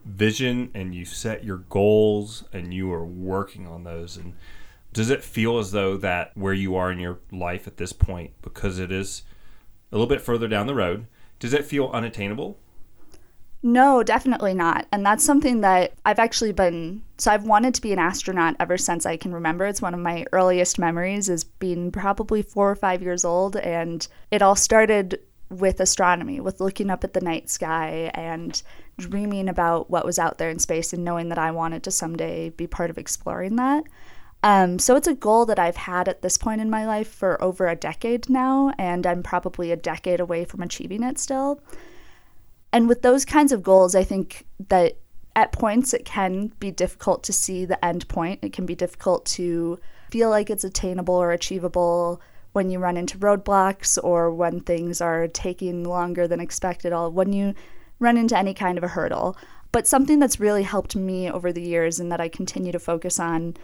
vision 0.06 0.70
and 0.74 0.94
you 0.94 1.06
set 1.06 1.44
your 1.44 1.58
goals 1.58 2.44
and 2.54 2.74
you 2.74 2.92
are 2.94 3.06
working 3.06 3.66
on 3.66 3.84
those 3.84 4.18
and 4.18 4.34
does 4.94 5.10
it 5.10 5.24
feel 5.24 5.58
as 5.58 5.72
though 5.72 5.98
that 5.98 6.32
where 6.36 6.54
you 6.54 6.76
are 6.76 6.92
in 6.92 7.00
your 7.00 7.20
life 7.32 7.66
at 7.68 7.78
this 7.78 7.92
point 7.92 8.32
because 8.44 8.78
it 8.78 8.92
is 8.92 9.24
a 9.92 9.96
little 9.96 10.08
bit 10.08 10.22
further 10.22 10.48
down 10.48 10.68
the 10.68 10.76
road 10.76 11.08
does 11.40 11.54
it 11.54 11.66
feel 11.66 11.90
unattainable 11.92 12.60
No, 13.64 14.04
definitely 14.04 14.54
not. 14.54 14.86
And 14.92 15.04
that's 15.04 15.26
something 15.26 15.62
that 15.62 15.94
I've 16.06 16.20
actually 16.20 16.52
been 16.52 17.02
so 17.18 17.32
I've 17.32 17.46
wanted 17.46 17.74
to 17.74 17.82
be 17.82 17.94
an 17.94 18.00
astronaut 18.00 18.56
ever 18.60 18.78
since 18.78 19.08
I 19.08 19.18
can 19.18 19.34
remember. 19.34 19.66
It's 19.66 19.82
one 19.82 19.96
of 19.96 20.00
my 20.00 20.26
earliest 20.34 20.78
memories 20.78 21.30
is 21.30 21.44
being 21.44 21.92
probably 21.92 22.44
4 22.44 22.70
or 22.72 22.76
5 22.76 23.02
years 23.02 23.26
old 23.26 23.56
and 23.56 24.08
it 24.30 24.44
all 24.44 24.56
started 24.56 25.20
with 25.50 25.80
astronomy, 25.80 26.40
with 26.40 26.60
looking 26.60 26.90
up 26.90 27.04
at 27.04 27.14
the 27.14 27.22
night 27.22 27.50
sky 27.50 28.12
and 28.14 28.62
dreaming 28.98 29.48
about 29.48 29.90
what 29.90 30.06
was 30.06 30.18
out 30.18 30.38
there 30.38 30.50
in 30.50 30.60
space 30.60 30.94
and 30.94 31.04
knowing 31.04 31.30
that 31.30 31.38
I 31.38 31.52
wanted 31.52 31.84
to 31.84 31.92
someday 31.92 32.50
be 32.50 32.68
part 32.68 32.90
of 32.90 32.98
exploring 32.98 33.56
that. 33.58 33.84
Um, 34.44 34.78
so 34.78 34.96
it's 34.96 35.08
a 35.08 35.16
goal 35.16 35.46
that 35.48 35.60
I've 35.60 35.76
had 35.76 36.08
at 36.08 36.22
this 36.22 36.38
point 36.38 36.62
in 36.62 36.70
my 36.70 36.86
life 36.86 37.08
for 37.08 37.42
over 37.44 37.68
a 37.68 37.76
decade 37.76 38.30
now, 38.30 38.72
and 38.78 39.06
I'm 39.08 39.24
probably 39.24 39.72
a 39.72 39.76
decade 39.76 40.20
away 40.20 40.46
from 40.46 40.62
achieving 40.62 41.04
it 41.04 41.18
still. 41.18 41.62
And 42.72 42.88
with 42.88 43.02
those 43.02 43.26
kinds 43.26 43.52
of 43.52 43.64
goals, 43.64 43.96
I 43.96 44.04
think 44.04 44.46
that 44.68 44.98
at 45.36 45.52
points 45.52 45.94
it 45.94 46.06
can 46.06 46.48
be 46.60 46.72
difficult 46.72 47.24
to 47.24 47.34
see 47.34 47.66
the 47.66 47.84
end 47.84 48.08
point. 48.08 48.40
It 48.44 48.54
can 48.54 48.66
be 48.66 48.76
difficult 48.76 49.26
to 49.28 49.80
feel 50.12 50.30
like 50.30 50.50
it's 50.50 50.64
attainable 50.64 51.16
or 51.16 51.32
achievable 51.32 52.22
when 52.56 52.70
you 52.70 52.80
run 52.80 52.96
into 52.96 53.18
roadblocks 53.18 54.02
or 54.02 54.32
when 54.32 54.62
things 54.62 55.02
are 55.02 55.28
taking 55.28 55.84
longer 55.84 56.26
than 56.26 56.40
expected, 56.40 56.94
all 56.94 57.12
when 57.12 57.34
you 57.34 57.54
run 58.00 58.18
into 58.18 58.38
any 58.38 58.54
kind 58.54 58.78
of 58.78 58.84
a 58.84 58.88
hurdle. 58.88 59.36
But 59.74 59.86
something 59.86 60.20
that's 60.20 60.40
really 60.40 60.64
helped 60.64 60.96
me 60.96 61.30
over 61.30 61.52
the 61.52 61.62
years 61.62 62.00
and 62.00 62.10
that 62.14 62.22
I 62.22 62.30
continue 62.30 62.72
to 62.72 62.80
focus 62.80 63.20
on 63.20 63.58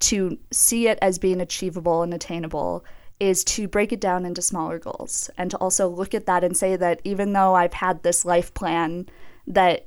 to 0.00 0.38
see 0.50 0.88
it 0.88 0.98
as 1.02 1.18
being 1.18 1.42
achievable 1.42 2.02
and 2.02 2.14
attainable 2.14 2.86
is 3.20 3.44
to 3.44 3.68
break 3.68 3.92
it 3.92 4.00
down 4.00 4.24
into 4.24 4.40
smaller 4.40 4.78
goals 4.78 5.28
and 5.36 5.50
to 5.50 5.58
also 5.58 5.86
look 5.86 6.14
at 6.14 6.24
that 6.24 6.42
and 6.42 6.56
say 6.56 6.74
that 6.74 7.02
even 7.04 7.34
though 7.34 7.54
I've 7.54 7.74
had 7.74 8.02
this 8.02 8.24
life 8.24 8.54
plan 8.54 9.10
that 9.46 9.84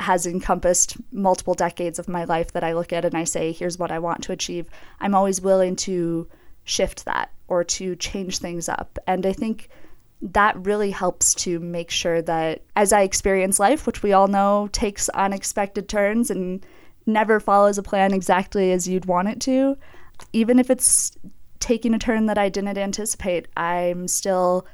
has 0.00 0.26
encompassed 0.26 0.96
multiple 1.12 1.52
decades 1.52 1.98
of 1.98 2.08
my 2.08 2.24
life 2.24 2.52
that 2.52 2.64
I 2.64 2.72
look 2.72 2.90
at 2.90 3.04
and 3.04 3.14
I 3.14 3.24
say, 3.24 3.52
here's 3.52 3.78
what 3.78 3.90
I 3.90 3.98
want 3.98 4.22
to 4.24 4.32
achieve, 4.32 4.70
I'm 4.98 5.14
always 5.14 5.42
willing 5.42 5.76
to 5.76 6.26
shift 6.64 7.04
that 7.04 7.30
or 7.48 7.64
to 7.64 7.96
change 7.96 8.38
things 8.38 8.68
up. 8.68 8.98
And 9.06 9.26
I 9.26 9.32
think 9.32 9.68
that 10.22 10.64
really 10.64 10.90
helps 10.90 11.34
to 11.34 11.58
make 11.58 11.90
sure 11.90 12.22
that 12.22 12.62
as 12.76 12.92
I 12.92 13.02
experience 13.02 13.58
life, 13.58 13.86
which 13.86 14.02
we 14.02 14.12
all 14.12 14.28
know 14.28 14.68
takes 14.72 15.08
unexpected 15.10 15.88
turns 15.88 16.30
and 16.30 16.64
never 17.06 17.40
follows 17.40 17.78
a 17.78 17.82
plan 17.82 18.14
exactly 18.14 18.70
as 18.72 18.86
you'd 18.86 19.06
want 19.06 19.28
it 19.28 19.40
to, 19.40 19.76
even 20.32 20.58
if 20.58 20.70
it's 20.70 21.12
taking 21.58 21.94
a 21.94 21.98
turn 21.98 22.26
that 22.26 22.38
I 22.38 22.48
didn't 22.48 22.78
anticipate, 22.78 23.48
I'm 23.56 24.06
still 24.06 24.66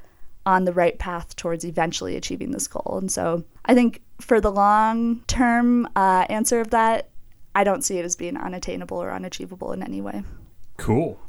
on 0.45 0.65
the 0.65 0.73
right 0.73 0.99
path 0.99 1.37
towards 1.37 1.65
eventually 1.65 2.17
achieving 2.17 2.51
this 2.51 2.69
goal. 2.69 2.99
And 2.99 3.11
so 3.11 3.45
I 3.65 3.75
think 3.75 4.03
for 4.21 4.41
the 4.41 4.51
long 4.51 5.23
term 5.27 5.87
uh, 5.97 6.27
answer 6.29 6.61
of 6.61 6.71
that, 6.71 7.11
I 7.55 7.65
don't 7.65 7.83
see 7.83 7.99
it 7.99 8.05
as 8.05 8.17
being 8.17 8.37
unattainable 8.37 9.03
or 9.03 9.11
unachievable 9.11 9.73
in 9.73 9.83
any 9.83 10.01
way. 10.01 10.23
Cool. 10.77 11.21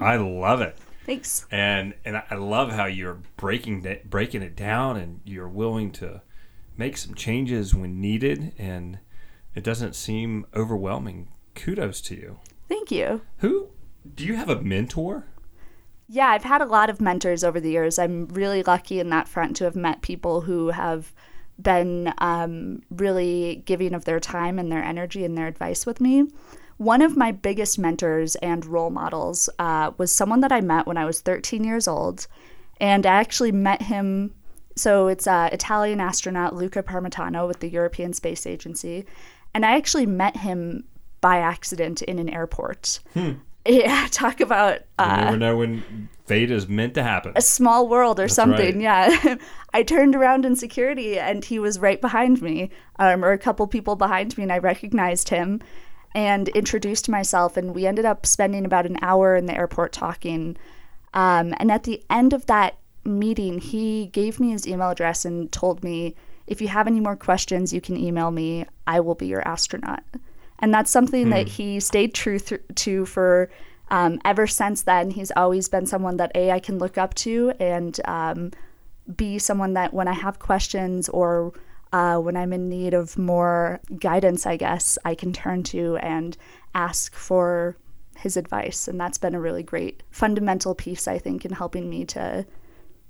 I 0.00 0.16
love 0.16 0.60
it. 0.60 0.76
Thanks. 1.06 1.46
And 1.50 1.94
and 2.04 2.22
I 2.30 2.36
love 2.36 2.72
how 2.72 2.86
you're 2.86 3.18
breaking 3.36 3.84
it 3.84 4.08
breaking 4.08 4.42
it 4.42 4.54
down 4.54 4.96
and 4.96 5.20
you're 5.24 5.48
willing 5.48 5.90
to 5.92 6.22
make 6.76 6.96
some 6.96 7.14
changes 7.14 7.74
when 7.74 8.00
needed 8.00 8.52
and 8.58 8.98
it 9.54 9.64
doesn't 9.64 9.94
seem 9.94 10.46
overwhelming. 10.54 11.28
Kudos 11.54 12.00
to 12.02 12.14
you. 12.14 12.38
Thank 12.68 12.90
you. 12.90 13.22
Who 13.38 13.68
do 14.14 14.24
you 14.24 14.36
have 14.36 14.48
a 14.48 14.60
mentor? 14.60 15.26
Yeah, 16.08 16.28
I've 16.28 16.44
had 16.44 16.60
a 16.60 16.66
lot 16.66 16.90
of 16.90 17.00
mentors 17.00 17.44
over 17.44 17.60
the 17.60 17.70
years. 17.70 17.98
I'm 17.98 18.26
really 18.28 18.62
lucky 18.62 19.00
in 19.00 19.10
that 19.10 19.28
front 19.28 19.56
to 19.56 19.64
have 19.64 19.76
met 19.76 20.02
people 20.02 20.42
who 20.42 20.68
have 20.68 21.12
been 21.60 22.12
um, 22.18 22.82
really 22.90 23.62
giving 23.64 23.94
of 23.94 24.04
their 24.04 24.20
time 24.20 24.58
and 24.58 24.70
their 24.70 24.82
energy 24.82 25.24
and 25.24 25.36
their 25.36 25.46
advice 25.46 25.86
with 25.86 26.00
me. 26.00 26.28
One 26.82 27.00
of 27.00 27.16
my 27.16 27.30
biggest 27.30 27.78
mentors 27.78 28.34
and 28.36 28.66
role 28.66 28.90
models 28.90 29.48
uh, 29.60 29.92
was 29.98 30.10
someone 30.10 30.40
that 30.40 30.50
I 30.50 30.60
met 30.60 30.84
when 30.84 30.96
I 30.96 31.04
was 31.04 31.20
13 31.20 31.62
years 31.62 31.86
old. 31.86 32.26
And 32.80 33.06
I 33.06 33.20
actually 33.20 33.52
met 33.52 33.82
him. 33.82 34.34
So 34.74 35.06
it's 35.06 35.28
uh, 35.28 35.48
Italian 35.52 36.00
astronaut 36.00 36.56
Luca 36.56 36.82
Parmitano 36.82 37.46
with 37.46 37.60
the 37.60 37.68
European 37.68 38.12
Space 38.12 38.46
Agency. 38.46 39.04
And 39.54 39.64
I 39.64 39.76
actually 39.76 40.06
met 40.06 40.38
him 40.38 40.82
by 41.20 41.36
accident 41.36 42.02
in 42.02 42.18
an 42.18 42.28
airport. 42.28 42.98
Hmm. 43.14 43.32
Yeah, 43.64 44.08
talk 44.10 44.40
about. 44.40 44.80
Uh, 44.98 45.14
you 45.18 45.24
never 45.24 45.36
know 45.36 45.56
when 45.58 46.08
fate 46.26 46.50
is 46.50 46.66
meant 46.66 46.94
to 46.94 47.04
happen. 47.04 47.32
A 47.36 47.40
small 47.40 47.88
world 47.88 48.18
or 48.18 48.24
That's 48.24 48.34
something. 48.34 48.82
right. 48.82 49.14
Yeah. 49.22 49.36
I 49.72 49.84
turned 49.84 50.16
around 50.16 50.44
in 50.44 50.56
security 50.56 51.16
and 51.16 51.44
he 51.44 51.60
was 51.60 51.78
right 51.78 52.00
behind 52.00 52.42
me, 52.42 52.70
um, 52.98 53.24
or 53.24 53.30
a 53.30 53.38
couple 53.38 53.68
people 53.68 53.94
behind 53.94 54.36
me, 54.36 54.42
and 54.42 54.50
I 54.50 54.58
recognized 54.58 55.28
him 55.28 55.60
and 56.14 56.48
introduced 56.48 57.08
myself. 57.08 57.56
And 57.56 57.74
we 57.74 57.86
ended 57.86 58.04
up 58.04 58.26
spending 58.26 58.64
about 58.64 58.86
an 58.86 58.98
hour 59.02 59.36
in 59.36 59.46
the 59.46 59.56
airport 59.56 59.92
talking. 59.92 60.56
Um, 61.14 61.54
and 61.58 61.70
at 61.70 61.84
the 61.84 62.02
end 62.10 62.32
of 62.32 62.46
that 62.46 62.76
meeting, 63.04 63.58
he 63.58 64.06
gave 64.06 64.38
me 64.40 64.50
his 64.50 64.66
email 64.66 64.90
address 64.90 65.24
and 65.24 65.50
told 65.52 65.82
me, 65.82 66.14
if 66.46 66.60
you 66.60 66.68
have 66.68 66.86
any 66.86 67.00
more 67.00 67.16
questions, 67.16 67.72
you 67.72 67.80
can 67.80 67.96
email 67.96 68.30
me. 68.30 68.66
I 68.86 69.00
will 69.00 69.14
be 69.14 69.26
your 69.26 69.46
astronaut. 69.46 70.02
And 70.58 70.72
that's 70.72 70.90
something 70.90 71.30
that 71.30 71.48
he 71.48 71.80
stayed 71.80 72.14
true 72.14 72.38
th- 72.38 72.62
to 72.76 73.04
for 73.06 73.50
um, 73.90 74.20
ever 74.24 74.46
since 74.46 74.82
then. 74.82 75.10
He's 75.10 75.32
always 75.32 75.68
been 75.68 75.86
someone 75.86 76.16
that 76.18 76.32
A, 76.34 76.50
I 76.50 76.60
can 76.60 76.78
look 76.78 76.98
up 76.98 77.14
to, 77.14 77.52
and 77.58 77.98
um, 78.04 78.52
B, 79.16 79.38
someone 79.38 79.74
that 79.74 79.92
when 79.92 80.08
I 80.08 80.12
have 80.12 80.38
questions 80.38 81.08
or 81.08 81.52
uh, 81.92 82.18
when 82.18 82.36
I'm 82.36 82.52
in 82.52 82.68
need 82.68 82.94
of 82.94 83.18
more 83.18 83.80
guidance, 83.98 84.46
I 84.46 84.56
guess, 84.56 84.98
I 85.04 85.14
can 85.14 85.32
turn 85.32 85.62
to 85.64 85.96
and 85.98 86.36
ask 86.74 87.14
for 87.14 87.76
his 88.16 88.36
advice. 88.36 88.88
And 88.88 88.98
that's 88.98 89.18
been 89.18 89.34
a 89.34 89.40
really 89.40 89.62
great 89.62 90.02
fundamental 90.10 90.74
piece, 90.74 91.06
I 91.06 91.18
think, 91.18 91.44
in 91.44 91.52
helping 91.52 91.90
me 91.90 92.04
to 92.06 92.46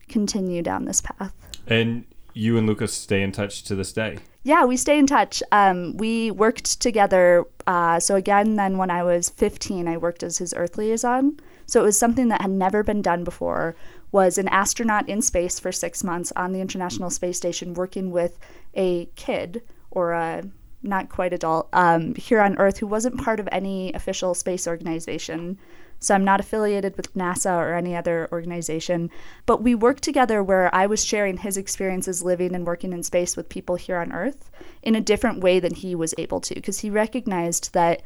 continue 0.08 0.62
down 0.62 0.84
this 0.84 1.00
path. 1.00 1.34
And 1.66 2.04
you 2.34 2.56
and 2.56 2.66
Lucas 2.66 2.92
stay 2.92 3.22
in 3.22 3.30
touch 3.30 3.62
to 3.64 3.74
this 3.74 3.92
day. 3.92 4.18
Yeah, 4.44 4.64
we 4.64 4.76
stay 4.76 4.98
in 4.98 5.06
touch. 5.06 5.42
Um, 5.52 5.96
we 5.96 6.32
worked 6.32 6.80
together. 6.80 7.44
Uh, 7.66 8.00
so, 8.00 8.16
again, 8.16 8.56
then 8.56 8.76
when 8.78 8.90
I 8.90 9.04
was 9.04 9.28
15, 9.28 9.86
I 9.86 9.96
worked 9.96 10.24
as 10.24 10.38
his 10.38 10.52
Earth 10.54 10.76
liaison. 10.76 11.38
So, 11.66 11.80
it 11.80 11.84
was 11.84 11.98
something 11.98 12.28
that 12.28 12.42
had 12.42 12.50
never 12.50 12.82
been 12.82 13.02
done 13.02 13.22
before 13.22 13.76
was 14.12 14.38
an 14.38 14.48
astronaut 14.48 15.08
in 15.08 15.22
space 15.22 15.58
for 15.58 15.72
six 15.72 16.04
months 16.04 16.32
on 16.36 16.52
the 16.52 16.60
International 16.60 17.10
Space 17.10 17.38
Station 17.38 17.74
working 17.74 18.10
with 18.10 18.38
a 18.74 19.06
kid 19.16 19.62
or 19.90 20.12
a 20.12 20.44
not 20.82 21.08
quite 21.08 21.32
adult 21.32 21.68
um, 21.72 22.14
here 22.14 22.40
on 22.40 22.58
Earth 22.58 22.78
who 22.78 22.86
wasn't 22.86 23.22
part 23.22 23.40
of 23.40 23.48
any 23.50 23.92
official 23.94 24.34
space 24.34 24.66
organization. 24.66 25.58
So 26.00 26.14
I'm 26.14 26.24
not 26.24 26.40
affiliated 26.40 26.96
with 26.96 27.14
NASA 27.14 27.56
or 27.56 27.74
any 27.74 27.94
other 27.94 28.28
organization. 28.32 29.08
But 29.46 29.62
we 29.62 29.76
worked 29.76 30.02
together 30.02 30.42
where 30.42 30.74
I 30.74 30.86
was 30.86 31.04
sharing 31.04 31.36
his 31.36 31.56
experiences 31.56 32.24
living 32.24 32.54
and 32.54 32.66
working 32.66 32.92
in 32.92 33.04
space 33.04 33.36
with 33.36 33.48
people 33.48 33.76
here 33.76 33.98
on 33.98 34.12
Earth 34.12 34.50
in 34.82 34.96
a 34.96 35.00
different 35.00 35.40
way 35.40 35.60
than 35.60 35.74
he 35.74 35.94
was 35.94 36.14
able 36.18 36.40
to, 36.40 36.54
because 36.56 36.80
he 36.80 36.90
recognized 36.90 37.72
that 37.72 38.02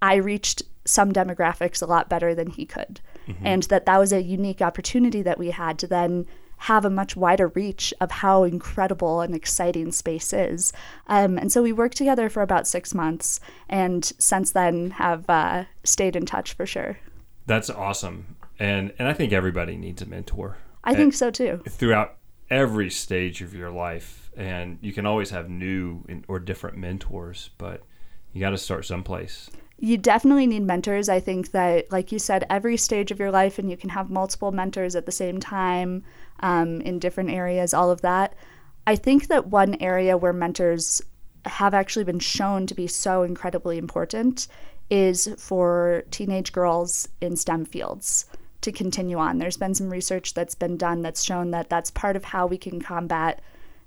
I 0.00 0.14
reached 0.16 0.62
some 0.86 1.12
demographics 1.12 1.82
a 1.82 1.86
lot 1.86 2.08
better 2.08 2.34
than 2.34 2.48
he 2.48 2.64
could. 2.64 3.00
And 3.42 3.62
that 3.64 3.86
that 3.86 3.98
was 3.98 4.12
a 4.12 4.22
unique 4.22 4.62
opportunity 4.62 5.22
that 5.22 5.38
we 5.38 5.50
had 5.50 5.78
to 5.80 5.86
then 5.86 6.26
have 6.56 6.84
a 6.84 6.90
much 6.90 7.16
wider 7.16 7.48
reach 7.48 7.92
of 8.00 8.10
how 8.10 8.44
incredible 8.44 9.20
and 9.20 9.34
exciting 9.34 9.92
space 9.92 10.32
is. 10.32 10.72
Um, 11.08 11.36
and 11.36 11.52
so 11.52 11.62
we 11.62 11.72
worked 11.72 11.96
together 11.96 12.28
for 12.30 12.42
about 12.42 12.66
six 12.66 12.94
months, 12.94 13.40
and 13.68 14.04
since 14.18 14.52
then 14.52 14.92
have 14.92 15.28
uh, 15.28 15.64
stayed 15.82 16.16
in 16.16 16.26
touch 16.26 16.54
for 16.54 16.64
sure. 16.64 16.98
That's 17.46 17.70
awesome. 17.70 18.36
And 18.58 18.92
and 18.98 19.08
I 19.08 19.12
think 19.12 19.32
everybody 19.32 19.76
needs 19.76 20.00
a 20.00 20.06
mentor. 20.06 20.58
I 20.84 20.94
think 20.94 21.14
so 21.14 21.30
too. 21.30 21.62
throughout 21.68 22.16
every 22.50 22.90
stage 22.90 23.40
of 23.40 23.54
your 23.54 23.70
life 23.70 24.30
and 24.36 24.78
you 24.82 24.92
can 24.92 25.06
always 25.06 25.30
have 25.30 25.48
new 25.48 26.02
or 26.28 26.38
different 26.38 26.76
mentors 26.76 27.50
but 27.56 27.82
you 28.32 28.40
got 28.40 28.50
to 28.50 28.58
start 28.58 28.84
someplace 28.84 29.48
You 29.78 29.98
definitely 29.98 30.46
need 30.46 30.62
mentors. 30.62 31.08
I 31.08 31.20
think 31.20 31.50
that, 31.50 31.90
like 31.90 32.12
you 32.12 32.18
said, 32.18 32.46
every 32.48 32.76
stage 32.76 33.10
of 33.10 33.18
your 33.18 33.30
life, 33.30 33.58
and 33.58 33.70
you 33.70 33.76
can 33.76 33.90
have 33.90 34.10
multiple 34.10 34.52
mentors 34.52 34.94
at 34.94 35.04
the 35.04 35.12
same 35.12 35.40
time 35.40 36.04
um, 36.40 36.80
in 36.82 36.98
different 36.98 37.30
areas, 37.30 37.74
all 37.74 37.90
of 37.90 38.00
that. 38.02 38.34
I 38.86 38.96
think 38.96 39.28
that 39.28 39.48
one 39.48 39.76
area 39.80 40.16
where 40.16 40.32
mentors 40.32 41.02
have 41.46 41.74
actually 41.74 42.04
been 42.04 42.18
shown 42.20 42.66
to 42.66 42.74
be 42.74 42.86
so 42.86 43.22
incredibly 43.22 43.78
important 43.78 44.46
is 44.90 45.28
for 45.38 46.04
teenage 46.10 46.52
girls 46.52 47.08
in 47.20 47.36
STEM 47.36 47.64
fields 47.64 48.26
to 48.60 48.72
continue 48.72 49.18
on. 49.18 49.38
There's 49.38 49.56
been 49.56 49.74
some 49.74 49.90
research 49.90 50.34
that's 50.34 50.54
been 50.54 50.76
done 50.76 51.02
that's 51.02 51.22
shown 51.22 51.50
that 51.50 51.68
that's 51.68 51.90
part 51.90 52.16
of 52.16 52.24
how 52.24 52.46
we 52.46 52.58
can 52.58 52.80
combat 52.80 53.40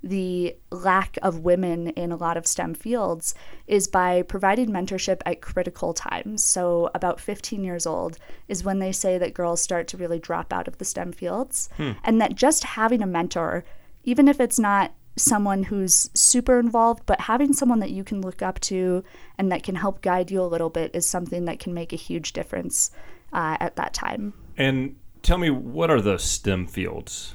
the 0.04 0.56
lack 0.72 1.18
of 1.22 1.40
women 1.40 1.90
in 1.90 2.12
a 2.12 2.16
lot 2.16 2.38
of 2.38 2.46
STEM 2.48 2.76
fields 2.76 3.34
is 3.66 3.88
by 3.88 4.22
providing 4.22 4.70
mentorship 4.70 5.22
at 5.26 5.42
critical 5.42 5.94
times. 5.94 6.44
So, 6.44 6.90
about 6.94 7.20
15 7.20 7.64
years 7.64 7.86
old 7.86 8.18
is 8.48 8.64
when 8.64 8.80
they 8.80 8.92
say 8.92 9.18
that 9.18 9.34
girls 9.34 9.62
start 9.62 9.88
to 9.90 9.98
really 9.98 10.20
drop 10.20 10.54
out 10.54 10.68
of 10.68 10.78
the 10.78 10.86
STEM 10.86 11.12
fields, 11.14 11.70
and 12.04 12.22
that 12.22 12.36
just 12.36 12.64
having 12.64 13.02
a 13.02 13.08
mentor, 13.08 13.64
even 14.04 14.28
if 14.28 14.40
it's 14.40 14.60
not 14.60 14.94
someone 15.18 15.64
who's 15.64 16.10
super 16.14 16.60
involved, 16.60 17.04
but 17.06 17.22
having 17.22 17.54
someone 17.54 17.80
that 17.80 17.92
you 17.92 18.04
can 18.04 18.22
look 18.22 18.42
up 18.42 18.60
to 18.60 19.04
and 19.38 19.52
that 19.52 19.64
can 19.64 19.76
help 19.76 20.02
guide 20.02 20.32
you 20.32 20.42
a 20.42 20.44
little 20.44 20.70
bit 20.70 20.92
is 20.94 21.06
something 21.06 21.46
that 21.46 21.60
can 21.60 21.74
make 21.74 21.92
a 21.92 21.98
huge 21.98 22.34
difference 22.34 22.92
uh, 23.34 23.58
at 23.60 23.76
that 23.76 23.94
time. 23.94 24.34
And 24.58 24.96
tell 25.24 25.38
me, 25.38 25.50
what 25.50 25.90
are 25.90 26.02
the 26.02 26.18
STEM 26.18 26.68
fields? 26.68 27.34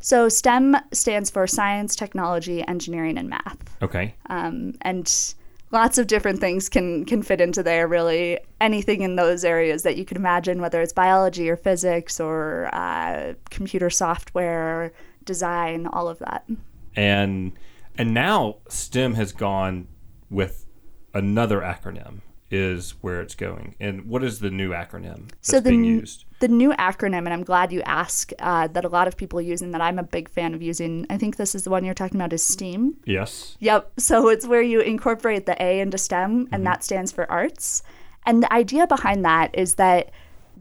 So, 0.00 0.28
STEM 0.28 0.76
stands 0.92 1.30
for 1.30 1.46
science, 1.46 1.96
technology, 1.96 2.62
engineering, 2.66 3.18
and 3.18 3.28
math. 3.28 3.82
Okay. 3.82 4.14
Um, 4.30 4.74
and 4.82 5.34
lots 5.72 5.98
of 5.98 6.06
different 6.06 6.40
things 6.40 6.68
can 6.68 7.04
can 7.04 7.22
fit 7.22 7.40
into 7.40 7.62
there 7.62 7.88
really 7.88 8.38
anything 8.60 9.02
in 9.02 9.16
those 9.16 9.44
areas 9.44 9.82
that 9.82 9.96
you 9.96 10.04
could 10.04 10.16
imagine 10.16 10.60
whether 10.60 10.80
it's 10.80 10.92
biology 10.92 11.48
or 11.50 11.56
physics 11.56 12.20
or 12.20 12.70
uh, 12.72 13.34
computer 13.50 13.90
software 13.90 14.92
design 15.24 15.86
all 15.88 16.08
of 16.08 16.18
that 16.20 16.46
and 16.94 17.52
and 17.98 18.14
now 18.14 18.56
STEM 18.68 19.14
has 19.14 19.32
gone 19.32 19.88
with 20.30 20.66
another 21.14 21.60
acronym 21.60 22.20
is 22.50 22.92
where 23.00 23.20
it's 23.20 23.34
going. 23.34 23.74
And 23.80 24.06
what 24.06 24.22
is 24.22 24.38
the 24.38 24.50
new 24.50 24.70
acronym 24.70 25.28
that's 25.30 25.48
so 25.48 25.60
the, 25.60 25.70
being 25.70 25.84
used? 25.84 26.24
The 26.38 26.48
new 26.48 26.72
acronym, 26.72 27.18
and 27.18 27.30
I'm 27.30 27.42
glad 27.42 27.72
you 27.72 27.82
asked, 27.82 28.32
uh, 28.38 28.68
that 28.68 28.84
a 28.84 28.88
lot 28.88 29.08
of 29.08 29.16
people 29.16 29.40
use 29.40 29.62
and 29.62 29.74
that 29.74 29.80
I'm 29.80 29.98
a 29.98 30.04
big 30.04 30.28
fan 30.28 30.54
of 30.54 30.62
using. 30.62 31.06
I 31.10 31.18
think 31.18 31.36
this 31.36 31.54
is 31.54 31.64
the 31.64 31.70
one 31.70 31.84
you're 31.84 31.94
talking 31.94 32.20
about 32.20 32.32
is 32.32 32.44
STEAM. 32.44 32.96
Yes. 33.04 33.56
Yep. 33.60 33.92
So 33.98 34.28
it's 34.28 34.46
where 34.46 34.62
you 34.62 34.80
incorporate 34.80 35.46
the 35.46 35.60
A 35.62 35.80
into 35.80 35.98
STEM, 35.98 36.30
and 36.30 36.48
mm-hmm. 36.48 36.64
that 36.64 36.84
stands 36.84 37.10
for 37.10 37.30
arts. 37.30 37.82
And 38.24 38.42
the 38.42 38.52
idea 38.52 38.86
behind 38.86 39.24
that 39.24 39.56
is 39.56 39.74
that 39.74 40.10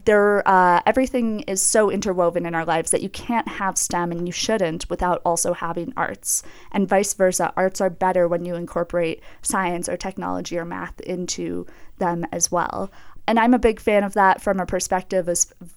there 0.06 0.48
uh, 0.48 0.82
everything 0.86 1.42
is 1.42 1.62
so 1.62 1.92
interwoven 1.92 2.46
in 2.46 2.56
our 2.56 2.66
lives 2.66 2.92
that 2.92 3.02
you 3.02 3.10
can't 3.10 3.48
have 3.48 3.78
STEM 3.78 4.12
and 4.12 4.28
you 4.28 4.32
shouldn't 4.32 4.90
without 4.90 5.22
also 5.26 5.54
having 5.54 5.94
arts, 5.98 6.44
and 6.72 6.88
vice 6.88 7.14
versa. 7.14 7.52
Arts 7.58 7.82
are 7.82 7.90
better 7.90 8.28
when 8.28 8.46
you 8.46 8.56
incorporate 8.56 9.22
science 9.42 9.90
or 9.90 9.98
technology 9.98 10.58
or 10.58 10.66
math 10.66 11.00
into 11.02 11.66
them 11.98 12.26
as 12.32 12.52
well. 12.52 12.92
And 13.28 13.40
I'm 13.40 13.56
a 13.56 13.60
big 13.60 13.80
fan 13.80 14.04
of 14.04 14.14
that 14.14 14.42
from 14.42 14.60
a 14.60 14.66
perspective, 14.66 15.28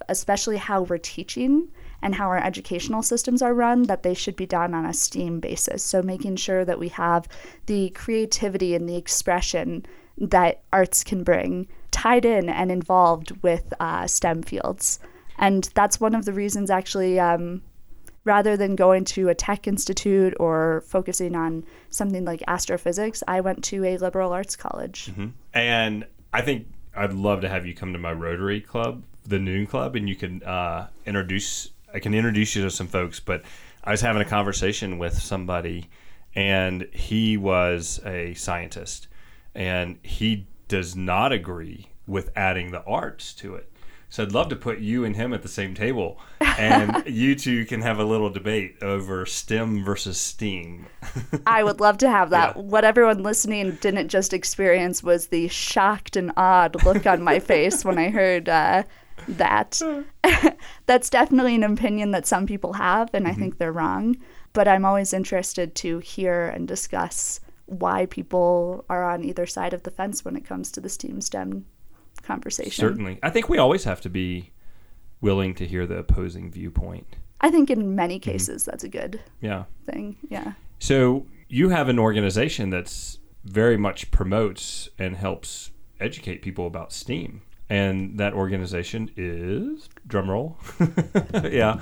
especially 0.08 0.58
how 0.58 0.82
we're 0.82 0.98
teaching 0.98 1.68
and 2.02 2.14
how 2.14 2.28
our 2.28 2.38
educational 2.38 3.02
systems 3.02 3.40
are 3.40 3.54
run, 3.54 3.84
that 3.84 4.02
they 4.02 4.14
should 4.14 4.36
be 4.36 4.46
done 4.46 4.74
on 4.74 4.84
a 4.84 4.92
STEAM 4.92 5.40
basis. 5.40 5.82
So 5.82 6.02
making 6.02 6.36
sure 6.36 6.64
that 6.64 6.78
we 6.78 6.88
have 6.88 7.26
the 7.66 7.90
creativity 7.90 8.74
and 8.74 8.88
the 8.88 8.96
expression 8.96 9.86
that 10.18 10.62
arts 10.72 11.02
can 11.02 11.24
bring 11.24 11.68
tied 11.98 12.24
in 12.24 12.48
and 12.48 12.70
involved 12.70 13.32
with 13.42 13.74
uh, 13.80 14.06
STEM 14.06 14.42
fields. 14.42 15.00
And 15.36 15.68
that's 15.74 16.00
one 16.00 16.14
of 16.14 16.24
the 16.24 16.32
reasons, 16.32 16.70
actually, 16.70 17.18
um, 17.18 17.60
rather 18.22 18.56
than 18.56 18.76
going 18.76 19.04
to 19.04 19.28
a 19.28 19.34
tech 19.34 19.66
institute 19.66 20.34
or 20.38 20.84
focusing 20.86 21.34
on 21.34 21.64
something 21.90 22.24
like 22.24 22.42
astrophysics, 22.46 23.24
I 23.26 23.40
went 23.40 23.64
to 23.64 23.84
a 23.84 23.96
liberal 23.98 24.32
arts 24.32 24.54
college. 24.54 25.06
Mm-hmm. 25.10 25.28
And 25.54 26.06
I 26.32 26.42
think 26.42 26.68
I'd 26.94 27.12
love 27.12 27.40
to 27.40 27.48
have 27.48 27.66
you 27.66 27.74
come 27.74 27.92
to 27.94 27.98
my 27.98 28.12
Rotary 28.12 28.60
Club, 28.60 29.02
the 29.26 29.40
Noon 29.40 29.66
Club, 29.66 29.96
and 29.96 30.08
you 30.08 30.14
can 30.14 30.42
uh, 30.44 30.88
introduce. 31.04 31.70
I 31.92 31.98
can 31.98 32.14
introduce 32.14 32.54
you 32.54 32.62
to 32.62 32.70
some 32.70 32.86
folks. 32.86 33.18
But 33.18 33.42
I 33.82 33.90
was 33.90 34.02
having 34.02 34.22
a 34.22 34.28
conversation 34.28 34.98
with 34.98 35.14
somebody, 35.14 35.88
and 36.34 36.86
he 36.92 37.36
was 37.36 38.00
a 38.04 38.34
scientist, 38.34 39.08
and 39.54 39.98
he 40.02 40.46
does 40.68 40.94
not 40.94 41.32
agree 41.32 41.88
with 42.06 42.30
adding 42.36 42.70
the 42.70 42.84
arts 42.84 43.34
to 43.34 43.54
it. 43.54 43.70
So 44.10 44.22
I'd 44.22 44.32
love 44.32 44.48
to 44.48 44.56
put 44.56 44.78
you 44.78 45.04
and 45.04 45.14
him 45.14 45.34
at 45.34 45.42
the 45.42 45.48
same 45.48 45.74
table, 45.74 46.18
and 46.40 47.02
you 47.06 47.34
two 47.34 47.66
can 47.66 47.82
have 47.82 47.98
a 47.98 48.04
little 48.04 48.30
debate 48.30 48.82
over 48.82 49.26
STEM 49.26 49.84
versus 49.84 50.18
STEAM. 50.18 50.86
I 51.46 51.62
would 51.62 51.80
love 51.80 51.98
to 51.98 52.10
have 52.10 52.30
that. 52.30 52.56
Yeah. 52.56 52.62
What 52.62 52.84
everyone 52.84 53.22
listening 53.22 53.72
didn't 53.82 54.08
just 54.08 54.32
experience 54.32 55.02
was 55.02 55.26
the 55.26 55.48
shocked 55.48 56.16
and 56.16 56.32
awed 56.38 56.82
look 56.84 57.06
on 57.06 57.22
my 57.22 57.38
face 57.38 57.84
when 57.84 57.98
I 57.98 58.08
heard 58.08 58.48
uh, 58.48 58.84
that. 59.28 59.80
That's 60.86 61.10
definitely 61.10 61.56
an 61.56 61.64
opinion 61.64 62.12
that 62.12 62.26
some 62.26 62.46
people 62.46 62.72
have, 62.74 63.10
and 63.12 63.26
mm-hmm. 63.26 63.34
I 63.34 63.38
think 63.38 63.58
they're 63.58 63.72
wrong. 63.72 64.16
But 64.54 64.68
I'm 64.68 64.86
always 64.86 65.12
interested 65.12 65.74
to 65.76 65.98
hear 65.98 66.48
and 66.48 66.66
discuss 66.66 67.40
why 67.68 68.06
people 68.06 68.84
are 68.88 69.04
on 69.04 69.24
either 69.24 69.46
side 69.46 69.74
of 69.74 69.82
the 69.82 69.90
fence 69.90 70.24
when 70.24 70.36
it 70.36 70.44
comes 70.44 70.72
to 70.72 70.80
the 70.80 70.88
STEAM 70.88 71.20
STEM 71.20 71.66
conversation. 72.22 72.72
Certainly. 72.72 73.18
I 73.22 73.30
think 73.30 73.48
we 73.48 73.58
always 73.58 73.84
have 73.84 74.00
to 74.02 74.10
be 74.10 74.52
willing 75.20 75.54
to 75.54 75.66
hear 75.66 75.86
the 75.86 75.96
opposing 75.96 76.50
viewpoint. 76.50 77.16
I 77.40 77.50
think 77.50 77.70
in 77.70 77.94
many 77.94 78.18
mm-hmm. 78.18 78.30
cases 78.30 78.62
mm-hmm. 78.62 78.70
that's 78.70 78.84
a 78.84 78.88
good 78.88 79.20
yeah 79.40 79.64
thing. 79.84 80.16
Yeah. 80.28 80.54
So 80.78 81.26
you 81.48 81.68
have 81.70 81.88
an 81.88 81.98
organization 81.98 82.70
that's 82.70 83.18
very 83.44 83.76
much 83.76 84.10
promotes 84.10 84.88
and 84.98 85.16
helps 85.16 85.70
educate 86.00 86.42
people 86.42 86.66
about 86.66 86.92
STEAM. 86.92 87.42
And 87.70 88.18
that 88.18 88.32
organization 88.32 89.10
is 89.16 89.90
drumroll. 90.08 90.56
yeah. 91.52 91.78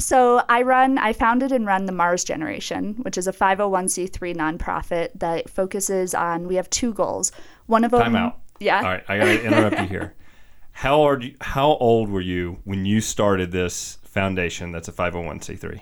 So 0.00 0.42
I 0.48 0.62
run, 0.62 0.98
I 0.98 1.12
founded 1.12 1.52
and 1.52 1.66
run 1.66 1.84
the 1.86 1.92
Mars 1.92 2.24
Generation, 2.24 2.94
which 3.02 3.18
is 3.18 3.28
a 3.28 3.32
501c3 3.32 4.34
nonprofit 4.34 5.10
that 5.14 5.48
focuses 5.48 6.14
on. 6.14 6.48
We 6.48 6.56
have 6.56 6.68
two 6.70 6.92
goals. 6.92 7.32
One 7.66 7.84
of 7.84 7.90
them. 7.90 8.00
Time 8.00 8.16
out. 8.16 8.38
Yeah. 8.58 8.78
All 8.78 8.84
right, 8.84 9.04
I 9.08 9.18
gotta 9.18 9.42
interrupt 9.42 9.78
you 9.80 9.86
here. 9.86 10.14
How 10.72 10.96
old? 10.96 11.24
How 11.40 11.76
old 11.76 12.08
were 12.08 12.20
you 12.20 12.58
when 12.64 12.84
you 12.84 13.00
started 13.00 13.52
this 13.52 13.98
foundation? 14.04 14.72
That's 14.72 14.88
a 14.88 14.92
501c3. 14.92 15.80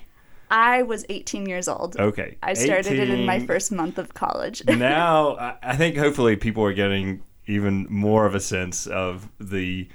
I 0.50 0.82
was 0.82 1.04
18 1.08 1.46
years 1.46 1.68
old. 1.68 1.96
Okay. 1.98 2.36
I 2.42 2.54
started 2.54 2.92
18. 2.92 3.00
it 3.00 3.10
in 3.10 3.26
my 3.26 3.38
first 3.40 3.70
month 3.70 3.98
of 3.98 4.14
college. 4.14 4.62
now, 4.68 5.58
I 5.62 5.76
think 5.76 5.96
hopefully 5.96 6.36
people 6.36 6.64
are 6.64 6.72
getting 6.72 7.22
even 7.46 7.86
more 7.90 8.26
of 8.26 8.34
a 8.34 8.40
sense 8.40 8.86
of 8.86 9.28
the 9.38 9.88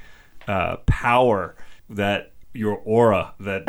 uh, 0.47 0.77
power 0.85 1.55
that 1.89 2.32
your 2.53 2.77
aura 2.85 3.33
that 3.39 3.67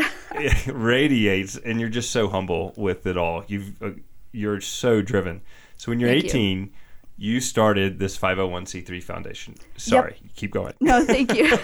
radiates, 0.66 1.56
and 1.56 1.80
you're 1.80 1.88
just 1.88 2.10
so 2.10 2.28
humble 2.28 2.74
with 2.76 3.06
it 3.06 3.16
all. 3.16 3.44
You've 3.46 3.82
uh, 3.82 3.90
you're 4.32 4.60
so 4.60 5.02
driven. 5.02 5.40
So 5.76 5.90
when 5.90 6.00
you're 6.00 6.10
Thank 6.10 6.26
18, 6.26 6.58
you. 7.16 7.32
you. 7.34 7.40
started 7.40 7.98
this 7.98 8.18
501c3 8.18 9.02
foundation. 9.02 9.54
Sorry, 9.76 10.16
yep. 10.20 10.34
keep 10.36 10.50
going. 10.50 10.74
No, 10.80 11.04
thank 11.04 11.34
you. 11.34 11.56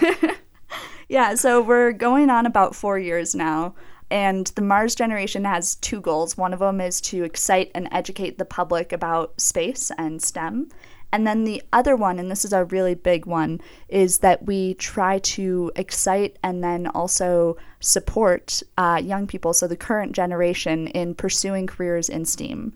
yeah, 1.09 1.35
so 1.35 1.61
we're 1.61 1.91
going 1.91 2.29
on 2.29 2.45
about 2.45 2.75
four 2.75 2.97
years 2.97 3.35
now. 3.35 3.75
And 4.09 4.47
the 4.47 4.61
Mars 4.61 4.93
generation 4.93 5.45
has 5.45 5.75
two 5.75 6.01
goals. 6.01 6.35
One 6.35 6.53
of 6.53 6.59
them 6.59 6.81
is 6.81 6.99
to 7.01 7.23
excite 7.23 7.71
and 7.73 7.87
educate 7.93 8.37
the 8.37 8.45
public 8.45 8.91
about 8.91 9.39
space 9.39 9.89
and 9.97 10.21
STEM. 10.21 10.69
And 11.11 11.27
then 11.27 11.43
the 11.43 11.61
other 11.73 11.95
one, 11.95 12.19
and 12.19 12.31
this 12.31 12.45
is 12.45 12.53
a 12.53 12.65
really 12.65 12.95
big 12.95 13.25
one, 13.25 13.59
is 13.89 14.19
that 14.19 14.45
we 14.45 14.75
try 14.75 15.19
to 15.19 15.71
excite 15.75 16.37
and 16.41 16.63
then 16.63 16.87
also 16.87 17.57
support 17.81 18.63
uh, 18.77 19.01
young 19.03 19.27
people, 19.27 19.53
so 19.53 19.67
the 19.67 19.75
current 19.75 20.13
generation, 20.13 20.87
in 20.87 21.13
pursuing 21.15 21.67
careers 21.67 22.07
in 22.07 22.23
STEAM. 22.25 22.73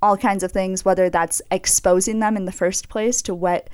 All 0.00 0.16
kinds 0.16 0.42
of 0.42 0.50
things, 0.50 0.84
whether 0.84 1.10
that's 1.10 1.42
exposing 1.50 2.20
them 2.20 2.36
in 2.36 2.46
the 2.46 2.52
first 2.52 2.88
place 2.88 3.22
to 3.22 3.34
what 3.34 3.68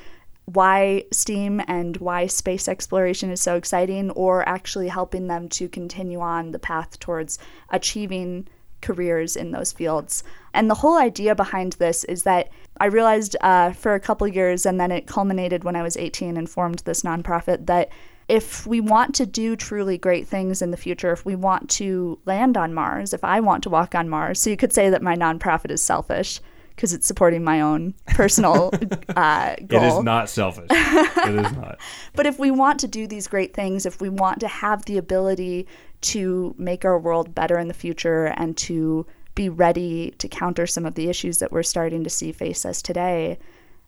why 0.44 1.04
STEAM 1.12 1.60
and 1.68 1.98
why 1.98 2.26
space 2.26 2.68
exploration 2.68 3.30
is 3.30 3.40
so 3.40 3.56
exciting, 3.56 4.10
or 4.12 4.48
actually 4.48 4.88
helping 4.88 5.26
them 5.26 5.48
to 5.50 5.68
continue 5.68 6.20
on 6.20 6.52
the 6.52 6.58
path 6.58 6.98
towards 6.98 7.38
achieving 7.70 8.48
careers 8.80 9.36
in 9.36 9.50
those 9.50 9.72
fields. 9.72 10.24
And 10.58 10.68
the 10.68 10.74
whole 10.74 10.98
idea 10.98 11.36
behind 11.36 11.74
this 11.74 12.02
is 12.04 12.24
that 12.24 12.48
I 12.80 12.86
realized 12.86 13.36
uh, 13.42 13.70
for 13.70 13.94
a 13.94 14.00
couple 14.00 14.26
years, 14.26 14.66
and 14.66 14.80
then 14.80 14.90
it 14.90 15.06
culminated 15.06 15.62
when 15.62 15.76
I 15.76 15.84
was 15.84 15.96
18 15.96 16.36
and 16.36 16.50
formed 16.50 16.80
this 16.80 17.02
nonprofit, 17.02 17.66
that 17.66 17.90
if 18.26 18.66
we 18.66 18.80
want 18.80 19.14
to 19.14 19.24
do 19.24 19.54
truly 19.54 19.98
great 19.98 20.26
things 20.26 20.60
in 20.60 20.72
the 20.72 20.76
future, 20.76 21.12
if 21.12 21.24
we 21.24 21.36
want 21.36 21.70
to 21.70 22.18
land 22.26 22.56
on 22.56 22.74
Mars, 22.74 23.14
if 23.14 23.22
I 23.22 23.38
want 23.38 23.62
to 23.62 23.70
walk 23.70 23.94
on 23.94 24.08
Mars, 24.08 24.40
so 24.40 24.50
you 24.50 24.56
could 24.56 24.72
say 24.72 24.90
that 24.90 25.00
my 25.00 25.14
nonprofit 25.14 25.70
is 25.70 25.80
selfish 25.80 26.40
because 26.74 26.92
it's 26.92 27.06
supporting 27.06 27.44
my 27.44 27.60
own 27.60 27.94
personal 28.08 28.72
uh, 29.16 29.54
goal. 29.64 29.80
It 29.80 29.86
is 29.86 30.02
not 30.02 30.28
selfish. 30.28 30.66
it 30.70 31.34
is 31.36 31.52
not. 31.52 31.78
But 32.14 32.26
if 32.26 32.40
we 32.40 32.50
want 32.50 32.80
to 32.80 32.88
do 32.88 33.06
these 33.06 33.28
great 33.28 33.54
things, 33.54 33.86
if 33.86 34.00
we 34.00 34.08
want 34.08 34.40
to 34.40 34.48
have 34.48 34.84
the 34.86 34.98
ability 34.98 35.68
to 36.00 36.52
make 36.58 36.84
our 36.84 36.98
world 36.98 37.32
better 37.32 37.60
in 37.60 37.68
the 37.68 37.74
future 37.74 38.26
and 38.26 38.56
to 38.56 39.06
be 39.38 39.48
ready 39.48 40.10
to 40.18 40.26
counter 40.26 40.66
some 40.66 40.84
of 40.84 40.96
the 40.96 41.08
issues 41.08 41.38
that 41.38 41.52
we're 41.52 41.62
starting 41.62 42.02
to 42.02 42.10
see 42.10 42.32
face 42.32 42.64
us 42.64 42.82
today, 42.82 43.38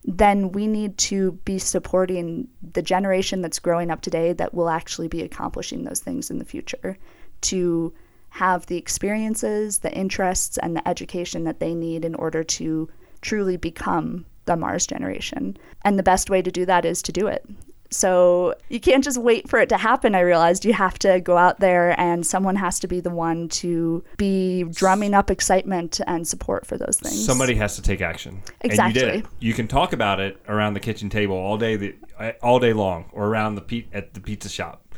then 0.04 0.52
we 0.52 0.68
need 0.68 0.96
to 0.96 1.32
be 1.44 1.58
supporting 1.58 2.46
the 2.72 2.80
generation 2.80 3.42
that's 3.42 3.58
growing 3.58 3.90
up 3.90 4.00
today 4.00 4.32
that 4.32 4.54
will 4.54 4.68
actually 4.68 5.08
be 5.08 5.22
accomplishing 5.22 5.82
those 5.82 5.98
things 5.98 6.30
in 6.30 6.38
the 6.38 6.44
future 6.44 6.96
to 7.40 7.92
have 8.28 8.64
the 8.66 8.76
experiences, 8.76 9.80
the 9.80 9.92
interests, 9.92 10.56
and 10.58 10.76
the 10.76 10.88
education 10.88 11.42
that 11.42 11.58
they 11.58 11.74
need 11.74 12.04
in 12.04 12.14
order 12.14 12.44
to 12.44 12.88
truly 13.20 13.56
become 13.56 14.24
the 14.44 14.56
Mars 14.56 14.86
generation. 14.86 15.56
And 15.82 15.98
the 15.98 16.04
best 16.04 16.30
way 16.30 16.42
to 16.42 16.50
do 16.52 16.64
that 16.66 16.84
is 16.84 17.02
to 17.02 17.12
do 17.12 17.26
it 17.26 17.44
So 17.90 18.54
you 18.68 18.78
can't 18.78 19.02
just 19.02 19.18
wait 19.18 19.48
for 19.48 19.58
it 19.58 19.68
to 19.70 19.76
happen. 19.76 20.14
I 20.14 20.20
realized 20.20 20.64
you 20.64 20.72
have 20.72 20.98
to 21.00 21.20
go 21.20 21.36
out 21.36 21.58
there 21.58 21.98
and 22.00 22.24
someone 22.24 22.56
has 22.56 22.78
to 22.80 22.88
be 22.88 23.00
the 23.00 23.10
one 23.10 23.48
to 23.48 24.04
be 24.16 24.62
drumming 24.64 25.12
up 25.12 25.30
excitement 25.30 26.00
and 26.06 26.26
support 26.26 26.66
for 26.66 26.78
those 26.78 26.98
things. 26.98 27.24
Somebody 27.24 27.54
has 27.56 27.74
to 27.76 27.82
take 27.82 28.00
action. 28.00 28.42
Exactly. 28.60 29.02
And 29.02 29.10
you 29.10 29.12
did 29.16 29.24
it. 29.24 29.30
You 29.40 29.54
can 29.54 29.66
talk 29.66 29.92
about 29.92 30.20
it 30.20 30.40
around 30.48 30.74
the 30.74 30.80
kitchen 30.80 31.10
table 31.10 31.34
all 31.34 31.58
day, 31.58 31.76
the, 31.76 31.94
all 32.42 32.60
day 32.60 32.72
long, 32.72 33.10
or 33.12 33.26
around 33.26 33.56
the 33.56 33.62
pe- 33.62 33.86
at 33.92 34.14
the 34.14 34.20
pizza 34.20 34.48
shop. 34.48 34.94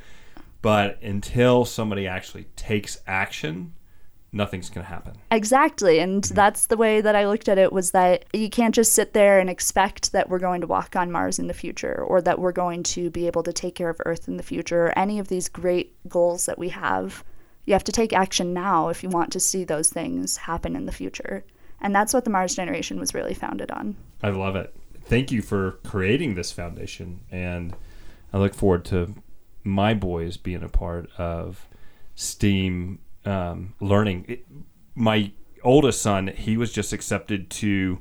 But 0.60 1.02
until 1.02 1.64
somebody 1.64 2.06
actually 2.06 2.44
takes 2.56 2.98
action, 3.06 3.72
nothing's 4.32 4.70
going 4.70 4.84
to 4.84 4.90
happen. 4.90 5.14
Exactly. 5.30 5.98
And 5.98 6.22
mm-hmm. 6.22 6.34
that's 6.34 6.66
the 6.66 6.76
way 6.76 7.00
that 7.00 7.14
I 7.14 7.26
looked 7.26 7.48
at 7.48 7.58
it 7.58 7.72
was 7.72 7.90
that 7.90 8.24
you 8.32 8.48
can't 8.48 8.74
just 8.74 8.92
sit 8.92 9.12
there 9.12 9.38
and 9.38 9.50
expect 9.50 10.12
that 10.12 10.28
we're 10.28 10.38
going 10.38 10.62
to 10.62 10.66
walk 10.66 10.96
on 10.96 11.12
Mars 11.12 11.38
in 11.38 11.46
the 11.46 11.54
future 11.54 12.02
or 12.02 12.22
that 12.22 12.38
we're 12.38 12.52
going 12.52 12.82
to 12.84 13.10
be 13.10 13.26
able 13.26 13.42
to 13.42 13.52
take 13.52 13.74
care 13.74 13.90
of 13.90 14.00
Earth 14.06 14.28
in 14.28 14.38
the 14.38 14.42
future 14.42 14.86
or 14.86 14.98
any 14.98 15.18
of 15.18 15.28
these 15.28 15.48
great 15.48 15.94
goals 16.08 16.46
that 16.46 16.58
we 16.58 16.70
have. 16.70 17.22
You 17.64 17.74
have 17.74 17.84
to 17.84 17.92
take 17.92 18.12
action 18.12 18.52
now 18.52 18.88
if 18.88 19.02
you 19.02 19.08
want 19.08 19.32
to 19.32 19.40
see 19.40 19.64
those 19.64 19.90
things 19.90 20.36
happen 20.36 20.74
in 20.74 20.86
the 20.86 20.92
future. 20.92 21.44
And 21.80 21.94
that's 21.94 22.14
what 22.14 22.24
the 22.24 22.30
Mars 22.30 22.54
generation 22.54 22.98
was 22.98 23.14
really 23.14 23.34
founded 23.34 23.70
on. 23.70 23.96
I 24.22 24.30
love 24.30 24.56
it. 24.56 24.74
Thank 25.04 25.30
you 25.30 25.42
for 25.42 25.72
creating 25.84 26.34
this 26.34 26.52
foundation 26.52 27.20
and 27.30 27.74
I 28.32 28.38
look 28.38 28.54
forward 28.54 28.84
to 28.86 29.14
my 29.62 29.94
boys 29.94 30.36
being 30.36 30.62
a 30.62 30.68
part 30.68 31.10
of 31.18 31.68
STEAM 32.14 32.98
um, 33.24 33.74
learning. 33.80 34.24
It, 34.28 34.46
my 34.94 35.32
oldest 35.62 36.02
son, 36.02 36.28
he 36.28 36.56
was 36.56 36.72
just 36.72 36.92
accepted 36.92 37.50
to 37.50 38.00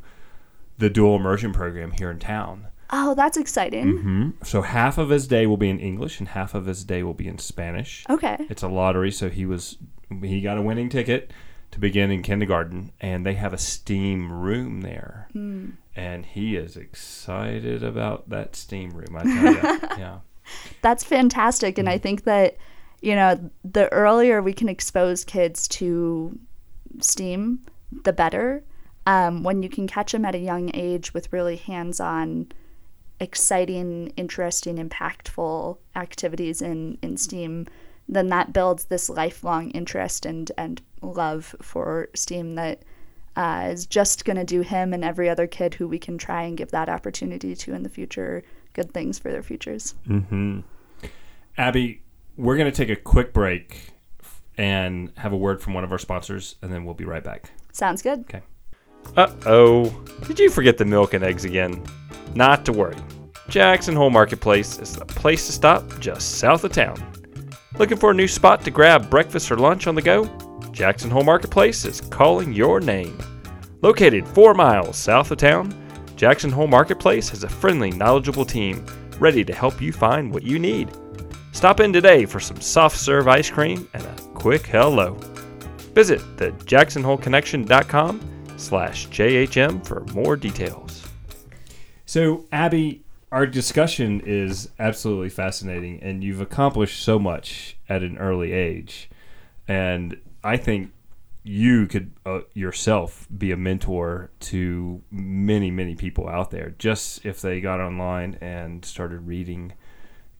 the 0.78 0.90
dual 0.90 1.16
immersion 1.16 1.54
program 1.54 1.92
here 1.92 2.12
in 2.12 2.20
town. 2.20 2.68
Oh, 2.90 3.16
that's 3.16 3.38
exciting. 3.38 3.86
Mm-hmm. 3.86 4.30
So 4.44 4.62
half 4.62 4.98
of 4.98 5.10
his 5.10 5.28
day 5.28 5.46
will 5.46 5.58
be 5.58 5.70
in 5.70 5.80
English 5.80 6.20
and 6.20 6.28
half 6.28 6.54
of 6.54 6.66
his 6.66 6.84
day 6.84 7.04
will 7.04 7.14
be 7.14 7.28
in 7.28 7.38
Spanish. 7.38 8.04
Okay. 8.10 8.38
It's 8.50 8.64
a 8.64 8.68
lottery, 8.68 9.12
so 9.12 9.30
he 9.30 9.46
was 9.46 9.78
he 10.22 10.42
got 10.42 10.58
a 10.58 10.62
winning 10.62 10.90
ticket 10.90 11.32
to 11.72 11.80
begin 11.80 12.12
in 12.12 12.22
kindergarten, 12.22 12.92
and 13.00 13.26
they 13.26 13.36
have 13.36 13.54
a 13.54 13.58
STEAM 13.58 14.32
room 14.32 14.82
there, 14.82 15.30
mm. 15.34 15.72
and 15.96 16.26
he 16.26 16.58
is 16.58 16.76
excited 16.76 17.82
about 17.82 18.30
that 18.30 18.58
STEAM 18.58 18.92
room. 18.92 19.16
I 19.16 19.24
tell 19.24 19.54
you, 19.54 19.80
yeah. 19.98 20.18
That's 20.82 21.04
fantastic. 21.04 21.78
And 21.78 21.88
I 21.88 21.94
mm-hmm. 21.94 22.04
think 22.04 22.24
that, 22.26 22.58
you 23.02 23.16
know, 23.16 23.50
the 23.64 23.92
earlier 23.92 24.42
we 24.42 24.54
can 24.54 24.70
expose 24.70 25.24
kids 25.24 25.68
to 25.70 26.38
STEAM, 27.00 27.60
the 28.04 28.14
better. 28.14 28.64
Um, 29.08 29.44
when 29.44 29.64
you 29.64 29.70
can 29.70 29.88
catch 29.88 30.12
them 30.12 30.26
at 30.26 30.36
a 30.36 30.40
young 30.40 30.70
age 30.76 31.14
with 31.14 31.34
really 31.34 31.56
hands 31.56 32.00
on, 32.00 32.52
exciting, 33.20 34.12
interesting, 34.18 34.78
impactful 34.78 35.78
activities 35.96 36.62
in, 36.62 36.98
in 37.02 37.18
STEAM, 37.18 37.68
then 38.08 38.28
that 38.28 38.52
builds 38.52 38.86
this 38.86 39.10
lifelong 39.10 39.72
interest 39.72 40.26
and, 40.26 40.52
and 40.58 40.82
love 41.02 41.56
for 41.62 42.10
STEAM 42.14 42.56
that 42.56 42.84
uh, 43.36 43.70
is 43.72 43.86
just 43.86 44.26
going 44.26 44.38
to 44.38 44.44
do 44.44 44.62
him 44.62 44.94
and 44.94 45.04
every 45.04 45.30
other 45.30 45.48
kid 45.48 45.74
who 45.76 45.88
we 45.88 45.98
can 45.98 46.18
try 46.18 46.44
and 46.44 46.58
give 46.58 46.72
that 46.72 46.90
opportunity 46.90 47.56
to 47.56 47.74
in 47.74 47.84
the 47.84 47.90
future 47.90 48.44
good 48.74 48.92
things 48.92 49.18
for 49.18 49.32
their 49.32 49.44
futures. 49.44 49.96
Mm-hmm. 50.08 50.62
Abby, 51.58 52.02
we're 52.38 52.58
going 52.58 52.72
to 52.72 52.76
take 52.76 52.90
a 52.90 53.00
quick 53.00 53.34
break 53.34 53.92
and 54.58 55.12
have 55.18 55.34
a 55.34 55.38
word 55.38 55.62
from 55.62 55.74
one 55.74 55.84
of 55.84 55.92
our 55.92 55.98
sponsors, 55.98 56.56
and 56.62 56.72
then 56.72 56.86
we'll 56.86 56.94
be 56.94 57.06
right 57.06 57.24
back. 57.24 57.52
Sounds 57.72 58.02
good. 58.02 58.22
Okay. 58.22 58.42
Uh 59.16 59.34
oh. 59.46 59.90
Did 60.28 60.40
you 60.40 60.50
forget 60.50 60.78
the 60.78 60.86
milk 60.86 61.14
and 61.14 61.24
eggs 61.24 61.46
again? 61.46 61.84
Not 62.36 62.66
to 62.66 62.72
worry. 62.72 62.96
Jackson 63.50 63.96
Hole 63.96 64.10
Marketplace 64.10 64.80
is 64.80 64.96
the 64.96 65.06
place 65.06 65.48
to 65.48 65.52
stop 65.52 66.00
just 66.00 66.38
south 66.38 66.64
of 66.64 66.72
town. 66.72 66.96
Looking 67.78 67.98
for 67.98 68.12
a 68.12 68.14
new 68.14 68.28
spot 68.28 68.64
to 68.66 68.72
grab 68.72 69.10
breakfast 69.10 69.52
or 69.52 69.58
lunch 69.58 69.88
on 69.88 69.96
the 69.96 70.02
go? 70.02 70.30
Jackson 70.72 71.10
Hole 71.10 71.24
Marketplace 71.24 71.84
is 71.84 72.00
calling 72.00 72.54
your 72.54 72.80
name. 72.80 73.18
Located 73.82 74.28
four 74.28 74.54
miles 74.54 74.96
south 74.98 75.32
of 75.32 75.38
town, 75.38 75.74
Jackson 76.16 76.52
Hole 76.52 76.68
Marketplace 76.68 77.30
has 77.30 77.44
a 77.44 77.50
friendly, 77.50 77.90
knowledgeable 77.92 78.46
team 78.46 78.86
ready 79.20 79.44
to 79.44 79.54
help 79.54 79.82
you 79.82 79.92
find 79.92 80.32
what 80.32 80.44
you 80.44 80.60
need. 80.60 80.90
Stop 81.52 81.82
in 81.82 81.92
today 81.92 82.26
for 82.26 82.40
some 82.40 82.62
soft 82.62 82.98
serve 82.98 83.28
ice 83.28 83.50
cream 83.50 83.88
and 83.94 84.04
a 84.04 84.16
quick 84.34 84.66
hello. 84.66 85.16
Visit 85.94 86.22
the 86.38 86.52
jacksonholeconnection.com 86.52 88.54
slash 88.58 89.08
JHM 89.10 89.86
for 89.86 90.02
more 90.14 90.38
details. 90.38 91.06
So, 92.06 92.46
Abby, 92.52 93.04
our 93.32 93.46
discussion 93.46 94.22
is 94.26 94.70
absolutely 94.80 95.30
fascinating, 95.30 96.02
and 96.02 96.24
you've 96.24 96.42
accomplished 96.42 97.04
so 97.04 97.20
much 97.20 97.78
at 97.88 98.02
an 98.02 98.18
early 98.18 98.54
age. 98.54 99.10
And 99.68 100.20
I 100.44 100.58
think 100.58 100.92
you 101.44 101.88
could 101.88 102.12
uh, 102.26 102.42
yourself 102.54 103.28
be 103.36 103.52
a 103.52 103.58
mentor 103.58 104.30
to 104.40 105.02
many 105.10 105.72
many 105.72 105.96
people 105.96 106.30
out 106.30 106.52
there 106.52 106.76
just 106.78 107.26
if 107.26 107.42
they 107.42 107.60
got 107.60 107.80
online 107.80 108.38
and 108.42 108.86
started 108.86 109.26
reading 109.26 109.74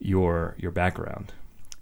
your 0.04 0.56
your 0.58 0.70
background. 0.70 1.32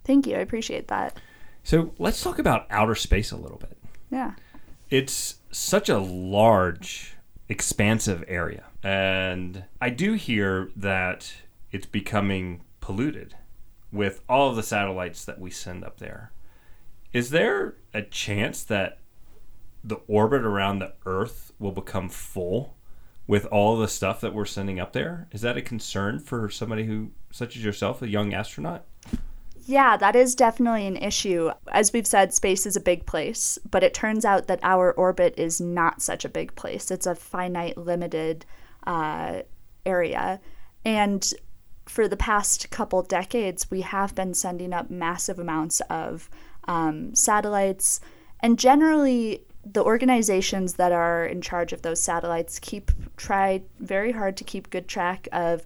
Thank 0.05 0.27
you. 0.27 0.37
I 0.37 0.41
appreciate 0.41 0.89
that. 0.89 1.17
So 1.63 1.93
let's 1.99 2.23
talk 2.23 2.39
about 2.39 2.67
outer 2.71 2.95
space 2.95 3.31
a 3.31 3.37
little 3.37 3.59
bit. 3.59 3.77
Yeah. 4.11 4.35
It's 4.89 5.37
such 5.51 5.89
a 5.89 5.99
large 5.99 7.15
expansive 7.49 8.23
area 8.29 8.63
and 8.85 9.65
i 9.81 9.91
do 9.91 10.13
hear 10.13 10.71
that 10.77 11.35
it's 11.73 11.87
becoming 11.87 12.63
polluted 12.81 13.35
with 13.93 14.23
all 14.29 14.51
of 14.51 14.57
the 14.57 14.63
satellites 14.63 15.25
that 15.25 15.41
we 15.41 15.51
send 15.51 15.85
up 15.85 15.99
there. 15.99 16.33
Is 17.13 17.31
there 17.31 17.75
a 17.93 18.03
chance 18.03 18.63
that 18.65 18.99
the 19.83 19.97
orbit 20.07 20.43
around 20.43 20.79
the 20.79 20.93
Earth 21.07 21.53
will 21.59 21.73
become 21.73 22.09
full 22.09 22.77
with 23.31 23.47
all 23.47 23.77
the 23.77 23.87
stuff 23.87 24.21
that 24.21 24.35
we're 24.35 24.45
sending 24.45 24.81
up 24.81 24.93
there? 24.93 25.29
Is 25.31 25.43
that 25.43 25.57
a 25.57 25.63
concern 25.63 26.19
for 26.19 26.51
somebody 26.51 26.85
who, 26.85 27.13
such 27.31 27.55
as 27.55 27.63
yourself, 27.63 28.03
a 28.03 28.09
young 28.09 28.35
astronaut? 28.35 28.85
Yeah, 29.67 29.97
that 29.99 30.17
is 30.17 30.35
definitely 30.35 30.89
an 30.89 30.97
issue. 30.97 31.53
As 31.71 31.93
we've 31.93 32.09
said, 32.09 32.35
space 32.35 32.67
is 32.67 32.75
a 32.75 32.81
big 32.81 33.07
place, 33.07 33.57
but 33.71 33.85
it 33.85 33.95
turns 33.95 34.25
out 34.25 34.49
that 34.49 34.59
our 34.65 34.91
orbit 34.95 35.35
is 35.37 35.61
not 35.61 36.03
such 36.03 36.25
a 36.25 36.29
big 36.29 36.57
place. 36.57 36.91
It's 36.91 37.07
a 37.07 37.15
finite, 37.15 37.79
limited 37.79 38.47
uh, 38.85 39.43
area. 39.87 40.41
And 40.85 41.33
for 41.87 42.09
the 42.09 42.17
past 42.17 42.69
couple 42.71 43.01
decades, 43.03 43.71
we 43.71 43.83
have 43.83 44.13
been 44.17 44.35
sending 44.35 44.73
up 44.73 44.91
massive 44.91 45.39
amounts 45.39 45.79
of 45.89 46.29
um, 46.67 47.15
satellites. 47.15 48.01
And 48.41 48.59
generally, 48.59 49.45
the 49.65 49.85
organizations 49.85 50.75
that 50.75 50.93
are 50.93 51.27
in 51.27 51.41
charge 51.41 51.73
of 51.73 51.83
those 51.83 52.01
satellites 52.01 52.59
keep 52.59 52.91
try 53.17 53.63
very 53.79 54.13
hard 54.13 54.37
to 54.39 54.45
keep 54.45 54.71
good 54.71 54.89
track 54.89 55.29
of 55.33 55.65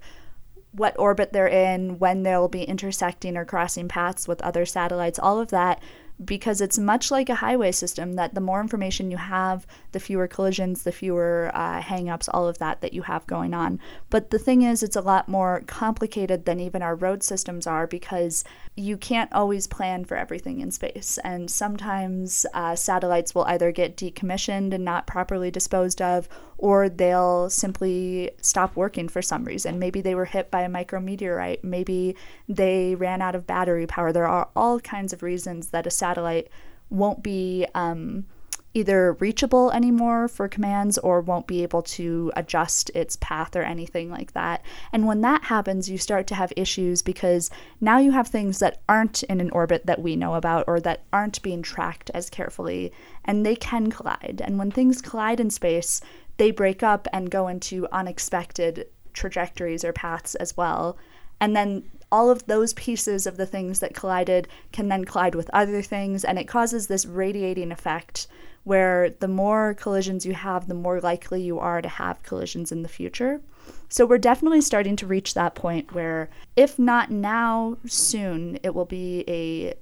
what 0.72 0.98
orbit 0.98 1.32
they're 1.32 1.46
in, 1.46 2.00
when 2.00 2.24
they'll 2.24 2.48
be 2.48 2.64
intersecting 2.64 3.36
or 3.36 3.44
crossing 3.44 3.86
paths 3.86 4.26
with 4.26 4.42
other 4.42 4.66
satellites, 4.66 5.20
all 5.20 5.40
of 5.40 5.50
that 5.50 5.80
because 6.24 6.60
it's 6.60 6.78
much 6.78 7.10
like 7.10 7.28
a 7.28 7.36
highway 7.36 7.72
system 7.72 8.14
that 8.14 8.34
the 8.34 8.40
more 8.40 8.60
information 8.60 9.10
you 9.10 9.16
have, 9.16 9.66
the 9.94 10.00
fewer 10.00 10.28
collisions, 10.28 10.82
the 10.82 10.92
fewer 10.92 11.50
uh, 11.54 11.80
hangups, 11.80 12.28
all 12.34 12.46
of 12.46 12.58
that 12.58 12.82
that 12.82 12.92
you 12.92 13.00
have 13.00 13.26
going 13.26 13.54
on. 13.54 13.80
But 14.10 14.28
the 14.28 14.38
thing 14.38 14.60
is, 14.60 14.82
it's 14.82 14.96
a 14.96 15.00
lot 15.00 15.26
more 15.28 15.62
complicated 15.66 16.44
than 16.44 16.60
even 16.60 16.82
our 16.82 16.94
road 16.94 17.22
systems 17.22 17.66
are 17.66 17.86
because 17.86 18.44
you 18.76 18.98
can't 18.98 19.32
always 19.32 19.66
plan 19.66 20.04
for 20.04 20.16
everything 20.16 20.60
in 20.60 20.70
space. 20.70 21.18
And 21.24 21.50
sometimes 21.50 22.44
uh, 22.52 22.76
satellites 22.76 23.34
will 23.34 23.44
either 23.44 23.72
get 23.72 23.96
decommissioned 23.96 24.74
and 24.74 24.84
not 24.84 25.06
properly 25.06 25.50
disposed 25.50 26.02
of, 26.02 26.28
or 26.58 26.88
they'll 26.88 27.48
simply 27.48 28.32
stop 28.42 28.76
working 28.76 29.08
for 29.08 29.22
some 29.22 29.44
reason. 29.44 29.78
Maybe 29.78 30.00
they 30.00 30.14
were 30.14 30.24
hit 30.26 30.50
by 30.50 30.62
a 30.62 30.68
micrometeorite, 30.68 31.64
maybe 31.64 32.16
they 32.48 32.96
ran 32.96 33.22
out 33.22 33.34
of 33.34 33.46
battery 33.46 33.86
power. 33.86 34.12
There 34.12 34.26
are 34.26 34.48
all 34.54 34.80
kinds 34.80 35.12
of 35.12 35.22
reasons 35.22 35.68
that 35.68 35.86
a 35.86 35.90
satellite 35.90 36.48
won't 36.90 37.22
be 37.22 37.66
um, 37.74 38.26
either 38.74 39.14
reachable 39.14 39.70
anymore 39.70 40.28
for 40.28 40.48
commands 40.48 40.98
or 40.98 41.20
won't 41.20 41.46
be 41.46 41.62
able 41.62 41.82
to 41.82 42.32
adjust 42.36 42.90
its 42.90 43.16
path 43.16 43.54
or 43.56 43.62
anything 43.62 44.10
like 44.10 44.32
that. 44.32 44.62
And 44.92 45.06
when 45.06 45.20
that 45.22 45.44
happens, 45.44 45.88
you 45.88 45.96
start 45.96 46.26
to 46.26 46.34
have 46.34 46.52
issues 46.56 47.00
because 47.00 47.50
now 47.80 47.98
you 47.98 48.10
have 48.10 48.28
things 48.28 48.58
that 48.58 48.82
aren't 48.88 49.22
in 49.24 49.40
an 49.40 49.50
orbit 49.50 49.86
that 49.86 50.02
we 50.02 50.16
know 50.16 50.34
about 50.34 50.64
or 50.66 50.80
that 50.80 51.04
aren't 51.12 51.40
being 51.42 51.62
tracked 51.62 52.10
as 52.12 52.28
carefully, 52.28 52.92
and 53.24 53.46
they 53.46 53.56
can 53.56 53.90
collide. 53.90 54.42
And 54.44 54.58
when 54.58 54.70
things 54.70 55.00
collide 55.00 55.40
in 55.40 55.50
space, 55.50 56.00
they 56.36 56.50
break 56.50 56.82
up 56.82 57.06
and 57.12 57.30
go 57.30 57.48
into 57.48 57.86
unexpected 57.92 58.88
trajectories 59.12 59.84
or 59.84 59.92
paths 59.92 60.34
as 60.34 60.56
well. 60.56 60.98
And 61.40 61.54
then 61.54 61.84
all 62.14 62.30
of 62.30 62.46
those 62.46 62.72
pieces 62.74 63.26
of 63.26 63.36
the 63.36 63.44
things 63.44 63.80
that 63.80 63.92
collided 63.92 64.46
can 64.70 64.86
then 64.88 65.04
collide 65.04 65.34
with 65.34 65.50
other 65.52 65.82
things, 65.82 66.24
and 66.24 66.38
it 66.38 66.46
causes 66.46 66.86
this 66.86 67.04
radiating 67.04 67.72
effect 67.72 68.28
where 68.62 69.10
the 69.10 69.26
more 69.26 69.74
collisions 69.74 70.24
you 70.24 70.32
have, 70.32 70.68
the 70.68 70.74
more 70.74 71.00
likely 71.00 71.42
you 71.42 71.58
are 71.58 71.82
to 71.82 71.88
have 71.88 72.22
collisions 72.22 72.70
in 72.70 72.82
the 72.84 72.88
future. 72.88 73.40
So 73.88 74.06
we're 74.06 74.18
definitely 74.18 74.60
starting 74.60 74.94
to 74.96 75.08
reach 75.08 75.34
that 75.34 75.56
point 75.56 75.92
where, 75.92 76.30
if 76.54 76.78
not 76.78 77.10
now, 77.10 77.78
soon, 77.84 78.60
it 78.62 78.76
will 78.76 78.84
be 78.84 79.24
a 79.26 79.74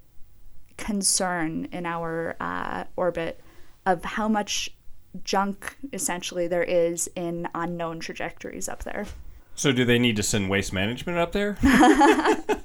concern 0.79 1.69
in 1.71 1.85
our 1.85 2.35
uh, 2.41 2.85
orbit 2.97 3.41
of 3.85 4.05
how 4.05 4.27
much 4.27 4.75
junk 5.23 5.77
essentially 5.93 6.49
there 6.49 6.65
is 6.65 7.11
in 7.15 7.47
unknown 7.55 8.01
trajectories 8.01 8.71
up 8.71 8.85
there. 8.85 9.05
So, 9.55 9.73
do 9.73 9.85
they 9.85 9.99
need 9.99 10.17
to 10.17 10.23
send 10.23 10.51
waste 10.51 10.73
management 10.73 11.19
up 11.19 11.33
there? 11.33 11.59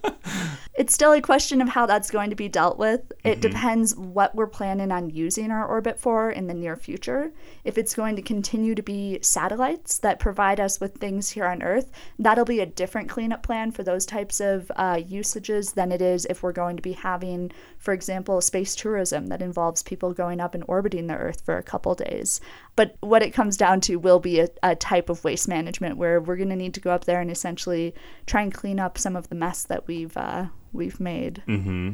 it's 0.77 0.93
still 0.93 1.11
a 1.11 1.21
question 1.21 1.59
of 1.59 1.69
how 1.69 1.87
that's 1.87 2.11
going 2.11 2.29
to 2.29 2.35
be 2.35 2.47
dealt 2.47 2.77
with. 2.77 3.11
It 3.23 3.39
mm-hmm. 3.39 3.41
depends 3.41 3.95
what 3.95 4.35
we're 4.35 4.45
planning 4.45 4.91
on 4.91 5.09
using 5.09 5.49
our 5.49 5.67
orbit 5.67 5.99
for 5.99 6.29
in 6.29 6.45
the 6.45 6.53
near 6.53 6.75
future. 6.75 7.33
If 7.63 7.79
it's 7.79 7.95
going 7.95 8.15
to 8.15 8.21
continue 8.21 8.75
to 8.75 8.83
be 8.83 9.17
satellites 9.21 9.97
that 9.99 10.19
provide 10.19 10.59
us 10.59 10.79
with 10.79 10.95
things 10.95 11.31
here 11.31 11.45
on 11.45 11.63
Earth, 11.63 11.91
that'll 12.19 12.45
be 12.45 12.59
a 12.59 12.65
different 12.67 13.09
cleanup 13.09 13.41
plan 13.41 13.71
for 13.71 13.81
those 13.81 14.05
types 14.05 14.39
of 14.39 14.71
uh, 14.75 15.01
usages 15.05 15.73
than 15.73 15.91
it 15.91 16.01
is 16.01 16.25
if 16.29 16.43
we're 16.43 16.51
going 16.51 16.75
to 16.75 16.83
be 16.83 16.93
having, 16.93 17.51
for 17.79 17.93
example, 17.93 18.39
space 18.39 18.75
tourism 18.75 19.27
that 19.27 19.41
involves 19.41 19.81
people 19.81 20.13
going 20.13 20.39
up 20.39 20.53
and 20.53 20.63
orbiting 20.67 21.07
the 21.07 21.15
Earth 21.15 21.41
for 21.41 21.57
a 21.57 21.63
couple 21.63 21.95
days. 21.95 22.39
But 22.77 22.95
what 23.01 23.23
it 23.23 23.33
comes 23.33 23.57
down 23.57 23.81
to 23.81 23.97
will 23.97 24.19
be 24.19 24.39
a, 24.39 24.47
a 24.61 24.75
type 24.75 25.09
of 25.09 25.23
waste 25.23 25.47
management 25.47 25.97
where 25.97 26.21
we're 26.21 26.37
going 26.37 26.49
to 26.49 26.55
need 26.55 26.75
to 26.75 26.79
go 26.79 26.91
up 26.91 27.05
there 27.05 27.19
and 27.19 27.29
essentially 27.29 27.93
try 28.27 28.43
and 28.43 28.53
clean 28.53 28.79
up 28.79 28.97
some 28.97 29.15
of 29.17 29.27
the 29.29 29.35
mess 29.35 29.63
that 29.63 29.87
we've 29.87 30.15
uh, 30.15 30.45
we've 30.71 30.99
made. 30.99 31.43
Mm-hmm. 31.47 31.93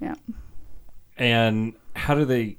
Yeah. 0.00 0.14
And 1.18 1.74
how 1.94 2.14
do 2.14 2.24
they, 2.24 2.56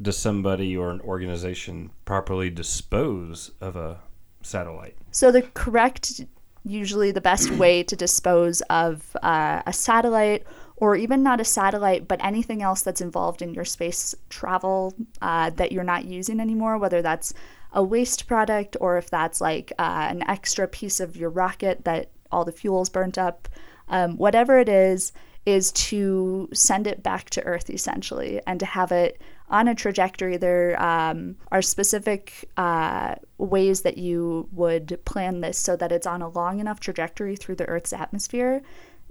does 0.00 0.16
somebody 0.16 0.76
or 0.76 0.90
an 0.90 1.00
organization 1.00 1.90
properly 2.04 2.48
dispose 2.48 3.50
of 3.60 3.76
a 3.76 3.98
satellite? 4.42 4.96
So 5.10 5.32
the 5.32 5.42
correct, 5.42 6.20
usually 6.64 7.10
the 7.10 7.20
best 7.20 7.50
way 7.52 7.82
to 7.82 7.96
dispose 7.96 8.60
of 8.70 9.16
uh, 9.22 9.62
a 9.66 9.72
satellite 9.72 10.44
or 10.80 10.96
even 10.96 11.22
not 11.22 11.40
a 11.40 11.44
satellite, 11.44 12.08
but 12.08 12.24
anything 12.24 12.62
else 12.62 12.82
that's 12.82 13.02
involved 13.02 13.42
in 13.42 13.52
your 13.52 13.66
space 13.66 14.14
travel 14.30 14.94
uh, 15.20 15.50
that 15.50 15.70
you're 15.70 15.84
not 15.84 16.06
using 16.06 16.40
anymore, 16.40 16.78
whether 16.78 17.02
that's 17.02 17.34
a 17.72 17.82
waste 17.82 18.26
product 18.26 18.76
or 18.80 18.96
if 18.96 19.10
that's 19.10 19.40
like 19.40 19.72
uh, 19.78 20.08
an 20.10 20.28
extra 20.28 20.66
piece 20.66 20.98
of 20.98 21.16
your 21.16 21.30
rocket 21.30 21.84
that 21.84 22.10
all 22.32 22.44
the 22.46 22.50
fuel's 22.50 22.88
burnt 22.88 23.18
up, 23.18 23.48
um, 23.88 24.16
whatever 24.16 24.58
it 24.58 24.68
is, 24.68 25.12
is 25.46 25.70
to 25.72 26.48
send 26.52 26.86
it 26.86 27.02
back 27.02 27.28
to 27.30 27.44
Earth 27.44 27.70
essentially 27.70 28.40
and 28.46 28.58
to 28.60 28.66
have 28.66 28.90
it 28.90 29.20
on 29.48 29.68
a 29.68 29.74
trajectory. 29.74 30.36
There 30.36 30.80
um, 30.82 31.36
are 31.50 31.62
specific 31.62 32.48
uh, 32.56 33.16
ways 33.38 33.82
that 33.82 33.98
you 33.98 34.48
would 34.52 34.98
plan 35.04 35.40
this 35.40 35.58
so 35.58 35.76
that 35.76 35.92
it's 35.92 36.06
on 36.06 36.22
a 36.22 36.28
long 36.28 36.60
enough 36.60 36.80
trajectory 36.80 37.36
through 37.36 37.56
the 37.56 37.66
Earth's 37.66 37.92
atmosphere 37.92 38.62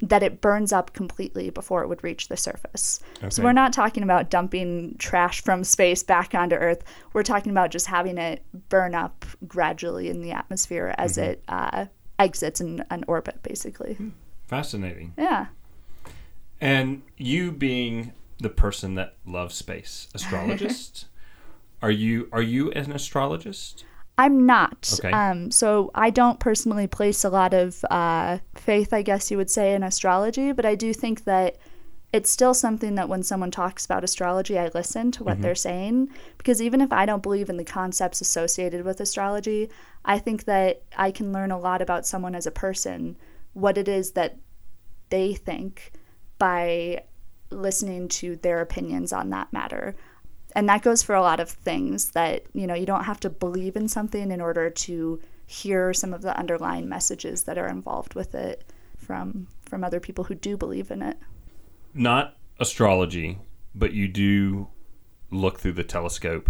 that 0.02 0.24
it 0.24 0.42
burns 0.42 0.72
up 0.72 0.94
completely 0.94 1.50
before 1.50 1.84
it 1.84 1.88
would 1.88 2.04
reach 2.04 2.28
the 2.28 2.38
surface. 2.38 3.02
Okay. 3.18 3.30
So 3.30 3.44
we're 3.44 3.54
not 3.54 3.74
talking 3.74 4.04
about 4.04 4.30
dumping 4.30 4.96
trash 4.98 5.42
from 5.42 5.64
space 5.64 6.04
back 6.04 6.34
onto 6.34 6.56
Earth. 6.56 6.84
We're 7.14 7.24
talking 7.24 7.52
about 7.52 7.72
just 7.72 7.88
having 7.88 8.18
it 8.18 8.44
burn 8.70 8.96
up 8.96 9.26
gradually 9.48 10.10
in 10.10 10.22
the 10.22 10.32
atmosphere 10.32 10.96
as 10.98 11.18
mm-hmm. 11.18 11.32
it 11.32 11.44
uh, 11.48 11.86
exits 12.18 12.60
an, 12.60 12.84
an 12.90 13.04
orbit, 13.08 13.44
basically. 13.44 13.96
Hmm. 13.96 14.10
Fascinating. 14.48 15.14
Yeah. 15.18 15.48
And 16.62 17.04
you 17.18 17.52
being 17.52 18.14
the 18.40 18.50
person 18.50 18.96
that 18.96 19.16
loves 19.26 19.56
space, 19.56 20.08
astrologist, 20.16 21.08
are 21.82 21.92
you 21.92 22.28
are 22.32 22.42
you 22.42 22.72
an 22.72 22.92
astrologist? 22.92 23.86
I'm 24.20 24.46
not. 24.46 25.00
Okay. 25.00 25.12
Um, 25.12 25.50
so 25.50 25.92
I 25.96 26.10
don't 26.10 26.42
personally 26.42 26.88
place 26.88 27.24
a 27.24 27.30
lot 27.30 27.54
of 27.54 27.86
uh, 27.90 28.40
faith, 28.54 28.92
I 28.92 29.02
guess 29.02 29.32
you 29.32 29.38
would 29.38 29.50
say, 29.50 29.74
in 29.74 29.82
astrology, 29.82 30.52
but 30.52 30.66
I 30.66 30.76
do 30.76 30.94
think 30.94 31.24
that 31.24 31.56
it's 32.12 32.30
still 32.30 32.54
something 32.54 32.96
that 32.96 33.08
when 33.08 33.24
someone 33.24 33.50
talks 33.50 33.86
about 33.86 34.04
astrology, 34.04 34.60
I 34.60 34.72
listen 34.74 35.12
to 35.14 35.24
what 35.24 35.36
mm-hmm. 35.36 35.44
they're 35.44 35.56
saying. 35.56 36.10
Because 36.38 36.62
even 36.62 36.82
if 36.82 36.92
I 36.92 37.06
don't 37.06 37.24
believe 37.24 37.50
in 37.50 37.56
the 37.56 37.64
concepts 37.64 38.20
associated 38.20 38.84
with 38.84 39.00
astrology, 39.00 39.70
I 40.04 40.20
think 40.20 40.44
that 40.44 40.82
I 40.98 41.12
can 41.12 41.32
learn 41.32 41.52
a 41.52 41.60
lot 41.60 41.82
about 41.82 42.06
someone 42.06 42.36
as 42.36 42.46
a 42.46 42.52
person, 42.52 43.16
what 43.54 43.78
it 43.78 43.88
is 43.88 44.12
that 44.12 44.38
they 45.10 45.34
think 45.34 45.94
by 46.40 47.04
listening 47.52 48.10
to 48.10 48.36
their 48.36 48.60
opinions 48.60 49.14
on 49.14 49.30
that 49.30 49.54
matter 49.54 49.96
and 50.60 50.68
that 50.68 50.82
goes 50.82 51.02
for 51.02 51.16
a 51.16 51.22
lot 51.22 51.40
of 51.40 51.50
things 51.50 52.12
that 52.12 52.44
you 52.54 52.68
know 52.68 52.74
you 52.74 52.86
don't 52.86 53.06
have 53.06 53.20
to 53.22 53.30
believe 53.30 53.78
in 53.78 53.88
something 53.88 54.30
in 54.30 54.42
order 54.42 54.70
to 54.70 55.22
hear 55.46 55.94
some 55.94 56.14
of 56.14 56.22
the 56.22 56.38
underlying 56.38 56.90
messages 56.90 57.44
that 57.44 57.58
are 57.58 57.68
involved 57.68 58.14
with 58.14 58.36
it 58.36 58.66
from 58.98 59.48
from 59.66 59.86
other 59.86 60.02
people 60.02 60.26
who 60.26 60.36
do 60.36 60.58
believe 60.58 60.92
in 60.92 61.02
it. 61.02 61.18
Not 61.94 62.36
astrology 62.60 63.40
but 63.74 63.94
you 63.94 64.10
do 64.10 64.68
look 65.32 65.60
through 65.60 65.72
the 65.72 65.84
telescope 65.84 66.50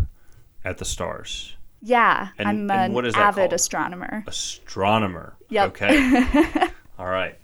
at 0.66 0.80
the 0.80 0.86
stars. 0.86 1.56
Yeah 1.80 2.30
and, 2.40 2.48
i'm 2.48 2.72
and 2.72 2.98
an 2.98 3.16
avid 3.16 3.36
called? 3.36 3.54
astronomer. 3.54 4.24
Astronomer 4.26 5.38
yep. 5.50 5.70
okay. 5.70 6.68
All 6.98 7.06
right. 7.06 7.38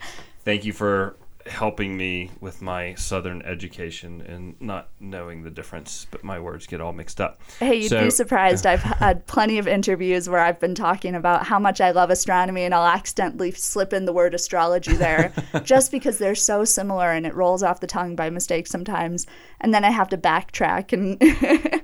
Thank 0.44 0.66
you 0.66 0.74
for 0.74 1.16
helping 1.48 1.96
me 1.96 2.32
with 2.42 2.62
my 2.62 2.94
southern 2.96 3.42
education 3.44 4.22
and 4.22 4.60
not 4.60 4.90
knowing 5.00 5.44
the 5.44 5.52
difference 5.52 6.08
but 6.10 6.24
my 6.24 6.40
words 6.40 6.66
get 6.66 6.82
all 6.82 6.94
mixed 6.94 7.22
up. 7.22 7.40
Hey 7.60 7.82
you'd 7.82 7.90
so, 7.90 8.04
be 8.04 8.10
surprised. 8.10 8.66
I've 8.66 8.82
had 8.82 9.26
plenty 9.28 9.60
of 9.60 9.68
interviews 9.68 10.28
where 10.28 10.40
i've 10.40 10.60
been 10.60 10.76
talking 10.76 11.14
about 11.14 11.46
how 11.46 11.60
much 11.60 11.80
i 11.82 11.92
love 11.92 12.10
astronomy 12.10 12.64
and 12.64 12.74
i'll 12.74 12.88
accidentally 12.88 13.52
slip 13.52 13.94
in 13.94 14.06
the 14.06 14.14
word 14.14 14.34
astrology 14.34 14.94
there 14.94 15.32
just 15.64 15.92
because 15.92 16.18
they're 16.18 16.36
so 16.36 16.64
similar 16.66 17.12
and 17.12 17.26
it 17.26 17.36
rolls 17.36 17.62
off 17.62 17.80
the 17.80 17.88
tongue 17.88 18.16
by 18.16 18.30
mistake 18.30 18.68
sometimes. 18.68 19.28
And 19.62 19.74
then 19.74 19.86
i 19.86 19.92
have 19.92 20.10
to 20.10 20.18
backtrack 20.18 20.94
and 20.94 21.84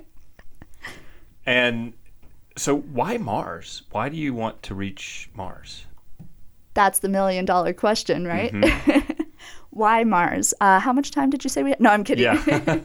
and 1.46 1.92
so 2.56 2.76
why 2.78 3.16
mars? 3.16 3.82
Why 3.92 4.08
do 4.08 4.16
you 4.16 4.34
want 4.34 4.62
to 4.64 4.74
reach 4.74 5.30
mars? 5.34 5.86
That's 6.74 6.98
the 6.98 7.08
million 7.08 7.44
dollar 7.44 7.72
question 7.72 8.26
right? 8.26 8.52
Mm-hmm. 8.52 9.21
Why 9.72 10.04
Mars? 10.04 10.52
Uh, 10.60 10.78
how 10.80 10.92
much 10.92 11.12
time 11.12 11.30
did 11.30 11.44
you 11.44 11.48
say 11.50 11.62
we 11.62 11.70
had? 11.70 11.80
No, 11.80 11.88
I'm 11.88 12.04
kidding. 12.04 12.24
Yeah. 12.24 12.80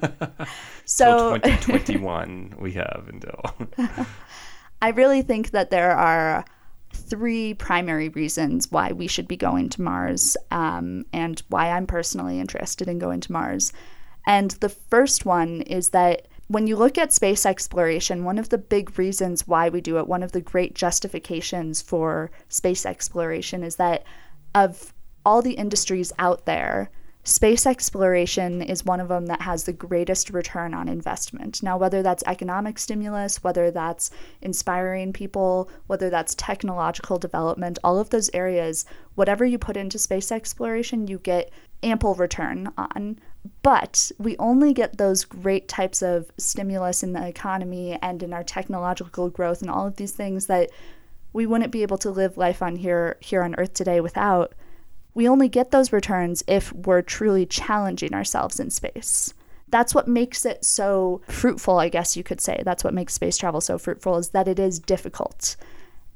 so 0.86 1.38
2021 1.44 2.56
we 2.58 2.72
have 2.72 3.10
until. 3.10 3.42
I 4.82 4.90
really 4.92 5.22
think 5.22 5.52
that 5.52 5.70
there 5.70 5.92
are 5.92 6.46
three 6.94 7.54
primary 7.56 8.08
reasons 8.10 8.72
why 8.72 8.94
we 8.94 9.08
should 9.08 9.28
be 9.28 9.36
going 9.36 9.68
to 9.70 9.82
Mars 9.82 10.38
um, 10.50 11.06
and 11.12 11.44
why 11.50 11.72
I'm 11.72 11.88
personally 11.88 12.40
interested 12.40 12.88
in 12.88 13.00
going 13.00 13.20
to 13.20 13.34
Mars. 13.34 13.74
And 14.26 14.52
the 14.52 14.70
first 14.70 15.26
one 15.26 15.64
is 15.64 15.90
that 15.90 16.30
when 16.48 16.68
you 16.68 16.78
look 16.78 16.98
at 16.98 17.12
space 17.12 17.46
exploration, 17.46 18.24
one 18.24 18.38
of 18.38 18.48
the 18.48 18.58
big 18.58 18.98
reasons 18.98 19.46
why 19.46 19.68
we 19.68 19.82
do 19.82 19.98
it, 19.98 20.08
one 20.08 20.24
of 20.24 20.32
the 20.32 20.40
great 20.40 20.74
justifications 20.74 21.82
for 21.82 22.32
space 22.48 22.86
exploration 22.86 23.62
is 23.62 23.76
that 23.76 24.06
of 24.56 24.94
all 25.28 25.42
the 25.42 25.56
industries 25.56 26.14
out 26.20 26.46
there, 26.46 26.90
space 27.26 27.66
exploration 27.66 28.62
is 28.62 28.86
one 28.86 29.02
of 29.02 29.10
them 29.10 29.26
that 29.26 29.42
has 29.42 29.66
the 29.66 29.74
greatest 29.74 30.30
return 30.30 30.74
on 30.74 30.88
investment. 30.88 31.62
Now, 31.62 31.78
whether 31.78 32.02
that's 32.02 32.24
economic 32.26 32.80
stimulus, 32.80 33.44
whether 33.44 33.70
that's 33.70 34.10
inspiring 34.42 35.12
people, 35.12 35.70
whether 35.88 36.10
that's 36.10 36.34
technological 36.36 37.20
development, 37.20 37.78
all 37.84 38.00
of 38.00 38.10
those 38.10 38.30
areas, 38.34 38.86
whatever 39.16 39.44
you 39.44 39.58
put 39.58 39.76
into 39.76 40.00
space 40.00 40.32
exploration, 40.32 41.10
you 41.10 41.18
get 41.18 41.52
ample 41.84 42.16
return 42.16 42.72
on. 42.78 43.20
But 43.64 44.14
we 44.18 44.38
only 44.38 44.72
get 44.72 44.98
those 44.98 45.26
great 45.26 45.68
types 45.68 46.02
of 46.02 46.32
stimulus 46.38 47.04
in 47.04 47.12
the 47.12 47.28
economy 47.28 48.00
and 48.02 48.24
in 48.24 48.32
our 48.32 48.46
technological 48.46 49.30
growth 49.30 49.60
and 49.62 49.70
all 49.70 49.88
of 49.88 49.98
these 49.98 50.14
things 50.14 50.46
that 50.46 50.70
we 51.34 51.46
wouldn't 51.46 51.74
be 51.74 51.82
able 51.82 51.98
to 51.98 52.12
live 52.12 52.38
life 52.38 52.62
on 52.62 52.78
here 52.78 53.18
here 53.20 53.44
on 53.44 53.56
earth 53.56 53.74
today 53.74 54.00
without 54.00 54.54
we 55.18 55.28
only 55.28 55.50
get 55.50 55.72
those 55.72 55.92
returns 55.92 56.44
if 56.46 56.72
we're 56.72 57.02
truly 57.02 57.44
challenging 57.44 58.14
ourselves 58.14 58.60
in 58.60 58.70
space. 58.70 59.34
That's 59.68 59.96
what 59.96 60.08
makes 60.08 60.46
it 60.46 60.64
so 60.64 61.22
fruitful, 61.28 61.80
I 61.80 61.90
guess 61.90 62.16
you 62.16 62.24
could 62.24 62.40
say. 62.40 62.62
That's 62.64 62.84
what 62.84 62.94
makes 62.94 63.16
space 63.16 63.36
travel 63.36 63.60
so 63.60 63.80
fruitful 63.80 64.18
is 64.18 64.30
that 64.30 64.48
it 64.48 64.60
is 64.60 64.78
difficult. 64.78 65.56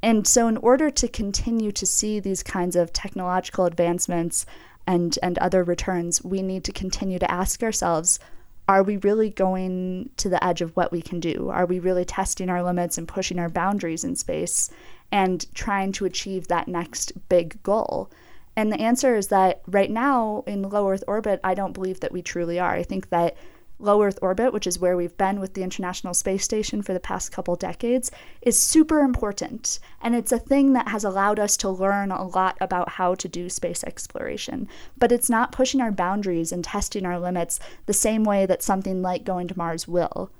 And 0.03 0.27
so 0.27 0.47
in 0.47 0.55
order 0.57 0.91
to 0.91 1.07
continue 1.07 1.71
to 1.71 1.85
see 1.87 2.19
these 2.19 2.43
kinds 2.43 2.75
of 2.75 2.93
technological 2.93 3.65
advancements 3.65 4.45
and 4.85 5.17
and 5.23 5.39
other 5.39 5.63
returns, 5.63 6.23
we 6.23 6.43
need 6.43 6.63
to 6.65 6.71
continue 6.71 7.17
to 7.17 7.31
ask 7.31 7.63
ourselves 7.63 8.19
are 8.67 8.83
we 8.83 8.97
really 8.97 9.31
going 9.31 10.11
to 10.17 10.29
the 10.29 10.43
edge 10.43 10.61
of 10.61 10.75
what 10.75 10.91
we 10.91 11.01
can 11.01 11.19
do? 11.19 11.49
Are 11.49 11.65
we 11.65 11.79
really 11.79 12.05
testing 12.05 12.51
our 12.51 12.61
limits 12.61 12.99
and 12.99 13.07
pushing 13.07 13.39
our 13.39 13.49
boundaries 13.49 14.03
in 14.03 14.15
space 14.15 14.69
and 15.11 15.43
trying 15.55 15.91
to 15.93 16.05
achieve 16.05 16.49
that 16.49 16.67
next 16.67 17.13
big 17.29 17.61
goal? 17.63 18.11
And 18.55 18.71
the 18.71 18.81
answer 18.81 19.15
is 19.15 19.27
that 19.27 19.61
right 19.65 19.89
now 19.89 20.43
in 20.45 20.63
low 20.63 20.89
Earth 20.89 21.03
orbit, 21.07 21.39
I 21.43 21.53
don't 21.53 21.73
believe 21.73 22.01
that 22.01 22.11
we 22.11 22.21
truly 22.21 22.59
are. 22.59 22.73
I 22.73 22.83
think 22.83 23.09
that 23.09 23.37
low 23.79 24.03
Earth 24.03 24.19
orbit, 24.21 24.53
which 24.53 24.67
is 24.67 24.79
where 24.79 24.95
we've 24.95 25.17
been 25.17 25.39
with 25.39 25.53
the 25.53 25.63
International 25.63 26.13
Space 26.13 26.43
Station 26.43 26.81
for 26.81 26.93
the 26.93 26.99
past 26.99 27.31
couple 27.31 27.55
decades, 27.55 28.11
is 28.41 28.57
super 28.57 28.99
important. 28.99 29.79
And 30.01 30.15
it's 30.15 30.31
a 30.31 30.39
thing 30.39 30.73
that 30.73 30.89
has 30.89 31.03
allowed 31.03 31.39
us 31.39 31.57
to 31.57 31.69
learn 31.69 32.11
a 32.11 32.27
lot 32.27 32.57
about 32.61 32.89
how 32.89 33.15
to 33.15 33.27
do 33.27 33.49
space 33.49 33.83
exploration. 33.83 34.67
But 34.97 35.11
it's 35.11 35.29
not 35.29 35.51
pushing 35.51 35.81
our 35.81 35.91
boundaries 35.91 36.51
and 36.51 36.63
testing 36.63 37.05
our 37.05 37.19
limits 37.19 37.59
the 37.85 37.93
same 37.93 38.23
way 38.23 38.45
that 38.45 38.63
something 38.63 39.01
like 39.01 39.23
going 39.23 39.47
to 39.47 39.57
Mars 39.57 39.87
will. 39.87 40.31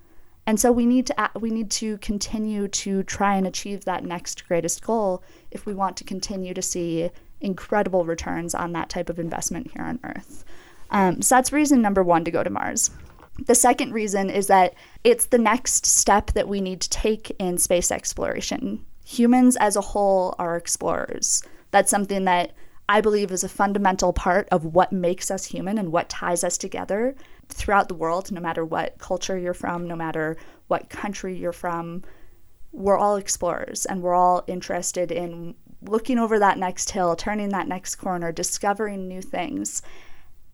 And 0.45 0.59
so 0.59 0.71
we 0.71 0.85
need 0.85 1.07
to 1.07 1.29
we 1.39 1.51
need 1.51 1.69
to 1.71 1.97
continue 1.99 2.67
to 2.67 3.03
try 3.03 3.35
and 3.35 3.45
achieve 3.45 3.85
that 3.85 4.03
next 4.03 4.47
greatest 4.47 4.83
goal 4.83 5.23
if 5.51 5.65
we 5.65 5.73
want 5.73 5.97
to 5.97 6.03
continue 6.03 6.53
to 6.53 6.61
see 6.63 7.11
incredible 7.41 8.05
returns 8.05 8.55
on 8.55 8.73
that 8.73 8.89
type 8.89 9.09
of 9.09 9.19
investment 9.19 9.71
here 9.73 9.83
on 9.83 9.99
Earth. 10.03 10.45
Um, 10.91 11.21
so 11.21 11.35
that's 11.35 11.51
reason 11.51 11.81
number 11.81 12.03
one 12.03 12.23
to 12.25 12.31
go 12.31 12.43
to 12.43 12.49
Mars. 12.49 12.91
The 13.45 13.55
second 13.55 13.93
reason 13.93 14.29
is 14.29 14.47
that 14.47 14.75
it's 15.03 15.27
the 15.27 15.37
next 15.37 15.85
step 15.85 16.31
that 16.33 16.47
we 16.47 16.61
need 16.61 16.81
to 16.81 16.89
take 16.89 17.31
in 17.39 17.57
space 17.57 17.91
exploration. 17.91 18.85
Humans 19.05 19.57
as 19.57 19.75
a 19.75 19.81
whole 19.81 20.35
are 20.37 20.55
explorers. 20.55 21.41
That's 21.71 21.89
something 21.89 22.25
that 22.25 22.51
I 22.89 22.99
believe 22.99 23.31
is 23.31 23.43
a 23.43 23.49
fundamental 23.49 24.11
part 24.11 24.49
of 24.51 24.65
what 24.65 24.91
makes 24.91 25.31
us 25.31 25.45
human 25.45 25.77
and 25.77 25.93
what 25.93 26.09
ties 26.09 26.43
us 26.43 26.57
together 26.57 27.15
throughout 27.47 27.87
the 27.87 27.95
world, 27.95 28.31
no 28.31 28.41
matter 28.41 28.65
what 28.65 28.97
culture 28.97 29.37
you're 29.37 29.53
from, 29.53 29.87
no 29.87 29.95
matter 29.95 30.35
what 30.67 30.89
country 30.89 31.35
you're 31.35 31.53
from. 31.53 32.03
We're 32.73 32.97
all 32.97 33.15
explorers 33.15 33.85
and 33.85 34.01
we're 34.01 34.13
all 34.13 34.43
interested 34.47 35.09
in 35.09 35.55
looking 35.81 36.19
over 36.19 36.39
that 36.39 36.57
next 36.57 36.91
hill, 36.91 37.15
turning 37.15 37.49
that 37.49 37.67
next 37.67 37.95
corner, 37.95 38.31
discovering 38.31 39.07
new 39.07 39.21
things. 39.21 39.81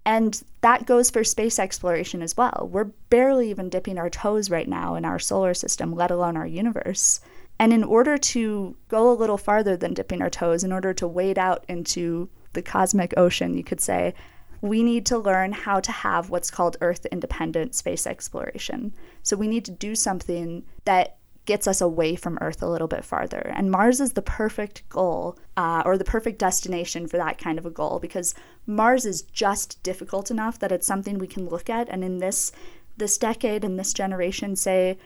And 0.06 0.42
that 0.62 0.86
goes 0.86 1.10
for 1.10 1.24
space 1.24 1.60
exploration 1.60 2.22
as 2.22 2.38
well. 2.38 2.70
We're 2.72 2.92
barely 3.10 3.50
even 3.50 3.70
dipping 3.70 3.98
our 3.98 4.10
toes 4.10 4.50
right 4.50 4.68
now 4.68 4.96
in 4.96 5.04
our 5.04 5.20
solar 5.20 5.54
system, 5.54 5.94
let 5.94 6.12
alone 6.12 6.38
our 6.38 6.48
universe. 6.48 7.20
And 7.60 7.74
in 7.74 7.84
order 7.84 8.18
to 8.18 8.78
go 8.88 9.12
a 9.12 9.16
little 9.16 9.38
farther 9.38 9.76
than 9.76 9.94
dipping 9.94 10.22
our 10.22 10.30
toes, 10.30 10.63
in 10.63 10.72
order 10.72 10.94
to 10.94 11.08
wade 11.08 11.38
out 11.38 11.66
into 11.68 12.30
the 12.54 12.62
cosmic 12.62 13.13
ocean, 13.18 13.58
you 13.58 13.63
could 13.63 13.82
say, 13.82 14.13
we 14.62 14.82
need 14.82 15.06
to 15.08 15.18
learn 15.18 15.52
how 15.52 15.80
to 15.80 15.92
have 15.92 16.30
what's 16.30 16.50
called 16.50 16.78
Earth 16.82 17.06
independent 17.08 17.76
space 17.76 18.08
exploration. 18.08 18.94
So 19.24 19.36
we 19.36 19.48
need 19.48 19.66
to 19.66 19.72
do 19.72 19.94
something 19.94 20.63
that 20.86 21.18
gets 21.48 21.66
us 21.66 21.82
away 21.82 22.16
from 22.16 22.38
Earth 22.42 22.62
a 22.62 22.70
little 22.70 22.88
bit 22.88 23.04
farther. 23.04 23.52
And 23.56 23.72
Mars 23.72 24.00
is 24.00 24.14
the 24.14 24.22
perfect 24.22 24.88
goal 24.90 25.40
uh, 25.56 25.82
or 25.86 25.98
the 25.98 26.04
perfect 26.04 26.38
destination 26.38 27.08
for 27.08 27.18
that 27.18 27.40
kind 27.40 27.58
of 27.58 27.66
a 27.66 27.72
goal 27.72 28.00
because 28.00 28.36
Mars 28.68 29.06
is 29.06 29.24
just 29.24 29.82
difficult 29.82 30.30
enough 30.30 30.60
that 30.60 30.72
it's 30.72 30.86
something 30.86 31.18
we 31.18 31.26
can 31.26 31.48
look 31.48 31.70
at 31.70 31.90
and 31.90 32.04
in 32.04 32.20
this 32.20 32.52
this 32.98 33.18
decade 33.18 33.64
and 33.64 33.80
this 33.80 33.94
generation 33.94 34.56
say 34.56 34.98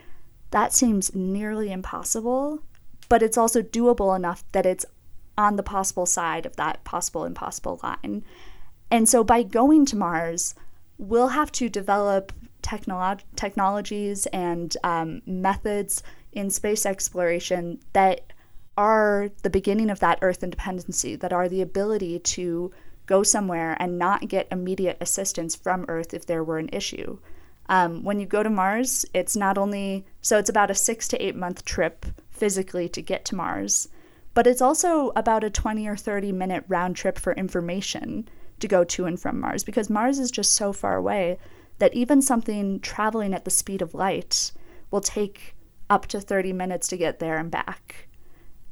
that 0.50 0.72
seems 0.72 1.14
nearly 1.14 1.70
impossible, 1.70 2.60
but 3.08 3.22
it's 3.22 3.38
also 3.38 3.62
doable 3.62 4.16
enough 4.16 4.44
that 4.52 4.66
it's 4.66 4.86
on 5.36 5.56
the 5.56 5.62
possible 5.62 6.06
side 6.06 6.44
of 6.46 6.56
that 6.56 6.82
possible 6.84 7.24
impossible 7.24 7.80
line. 7.82 8.24
And 8.90 9.08
so 9.08 9.22
by 9.24 9.42
going 9.42 9.86
to 9.86 9.96
Mars, 9.96 10.54
we'll 10.98 11.28
have 11.28 11.52
to 11.52 11.68
develop 11.68 12.32
technolo- 12.62 13.20
technologies 13.36 14.26
and 14.26 14.74
um, 14.84 15.22
methods 15.26 16.02
in 16.32 16.50
space 16.50 16.86
exploration 16.86 17.78
that 17.92 18.32
are 18.76 19.30
the 19.42 19.50
beginning 19.50 19.90
of 19.90 20.00
that 20.00 20.18
Earth 20.22 20.42
independency, 20.42 21.14
that 21.16 21.32
are 21.32 21.48
the 21.48 21.62
ability 21.62 22.18
to 22.18 22.72
go 23.06 23.22
somewhere 23.22 23.76
and 23.78 23.98
not 23.98 24.28
get 24.28 24.48
immediate 24.50 24.96
assistance 25.00 25.54
from 25.54 25.84
Earth 25.88 26.14
if 26.14 26.26
there 26.26 26.44
were 26.44 26.58
an 26.58 26.70
issue. 26.72 27.18
Um, 27.68 28.02
when 28.02 28.18
you 28.18 28.26
go 28.26 28.42
to 28.42 28.50
Mars, 28.50 29.04
it's 29.14 29.36
not 29.36 29.58
only 29.58 30.04
so 30.20 30.38
it's 30.38 30.50
about 30.50 30.70
a 30.70 30.74
six 30.74 31.06
to 31.08 31.22
eight 31.24 31.36
month 31.36 31.64
trip 31.64 32.06
physically 32.30 32.88
to 32.88 33.02
get 33.02 33.24
to 33.26 33.34
Mars, 33.34 33.88
but 34.34 34.46
it's 34.46 34.62
also 34.62 35.12
about 35.14 35.44
a 35.44 35.50
20 35.50 35.86
or 35.86 35.96
30 35.96 36.32
minute 36.32 36.64
round 36.68 36.96
trip 36.96 37.18
for 37.18 37.32
information 37.34 38.28
to 38.60 38.68
go 38.68 38.84
to 38.84 39.04
and 39.04 39.20
from 39.20 39.40
Mars 39.40 39.64
because 39.64 39.90
Mars 39.90 40.18
is 40.18 40.30
just 40.30 40.52
so 40.52 40.72
far 40.72 40.96
away 40.96 41.38
that 41.78 41.94
even 41.94 42.22
something 42.22 42.80
traveling 42.80 43.34
at 43.34 43.44
the 43.44 43.50
speed 43.50 43.82
of 43.82 43.94
light 43.94 44.52
will 44.90 45.00
take 45.00 45.54
up 45.92 46.06
to 46.06 46.22
30 46.22 46.54
minutes 46.54 46.88
to 46.88 46.96
get 46.96 47.18
there 47.18 47.36
and 47.36 47.50
back. 47.50 48.08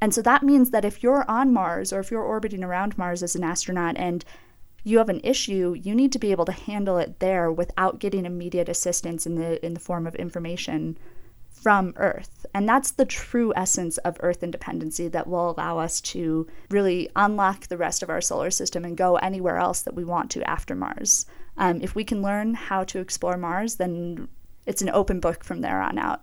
And 0.00 0.14
so 0.14 0.22
that 0.22 0.42
means 0.42 0.70
that 0.70 0.86
if 0.86 1.02
you're 1.02 1.30
on 1.30 1.52
Mars 1.52 1.92
or 1.92 2.00
if 2.00 2.10
you're 2.10 2.22
orbiting 2.22 2.64
around 2.64 2.96
Mars 2.96 3.22
as 3.22 3.36
an 3.36 3.44
astronaut 3.44 3.98
and 3.98 4.24
you 4.84 4.96
have 4.96 5.10
an 5.10 5.20
issue, 5.22 5.76
you 5.78 5.94
need 5.94 6.12
to 6.12 6.18
be 6.18 6.30
able 6.30 6.46
to 6.46 6.52
handle 6.52 6.96
it 6.96 7.20
there 7.20 7.52
without 7.52 7.98
getting 7.98 8.24
immediate 8.24 8.70
assistance 8.70 9.26
in 9.26 9.34
the 9.34 9.62
in 9.64 9.74
the 9.74 9.80
form 9.80 10.06
of 10.06 10.14
information 10.14 10.96
from 11.50 11.92
Earth. 11.96 12.46
And 12.54 12.66
that's 12.66 12.92
the 12.92 13.04
true 13.04 13.52
essence 13.54 13.98
of 13.98 14.16
Earth 14.20 14.42
independency 14.42 15.08
that 15.08 15.26
will 15.26 15.50
allow 15.50 15.78
us 15.78 16.00
to 16.12 16.46
really 16.70 17.10
unlock 17.16 17.66
the 17.66 17.76
rest 17.76 18.02
of 18.02 18.08
our 18.08 18.22
solar 18.22 18.50
system 18.50 18.86
and 18.86 18.96
go 18.96 19.16
anywhere 19.16 19.58
else 19.58 19.82
that 19.82 19.94
we 19.94 20.04
want 20.04 20.30
to 20.30 20.48
after 20.48 20.74
Mars. 20.74 21.26
Um, 21.58 21.82
if 21.82 21.94
we 21.94 22.04
can 22.04 22.22
learn 22.22 22.54
how 22.54 22.84
to 22.84 23.00
explore 23.00 23.36
Mars, 23.36 23.74
then 23.74 24.28
it's 24.64 24.80
an 24.80 24.88
open 24.88 25.20
book 25.20 25.44
from 25.44 25.60
there 25.60 25.82
on 25.82 25.98
out. 25.98 26.22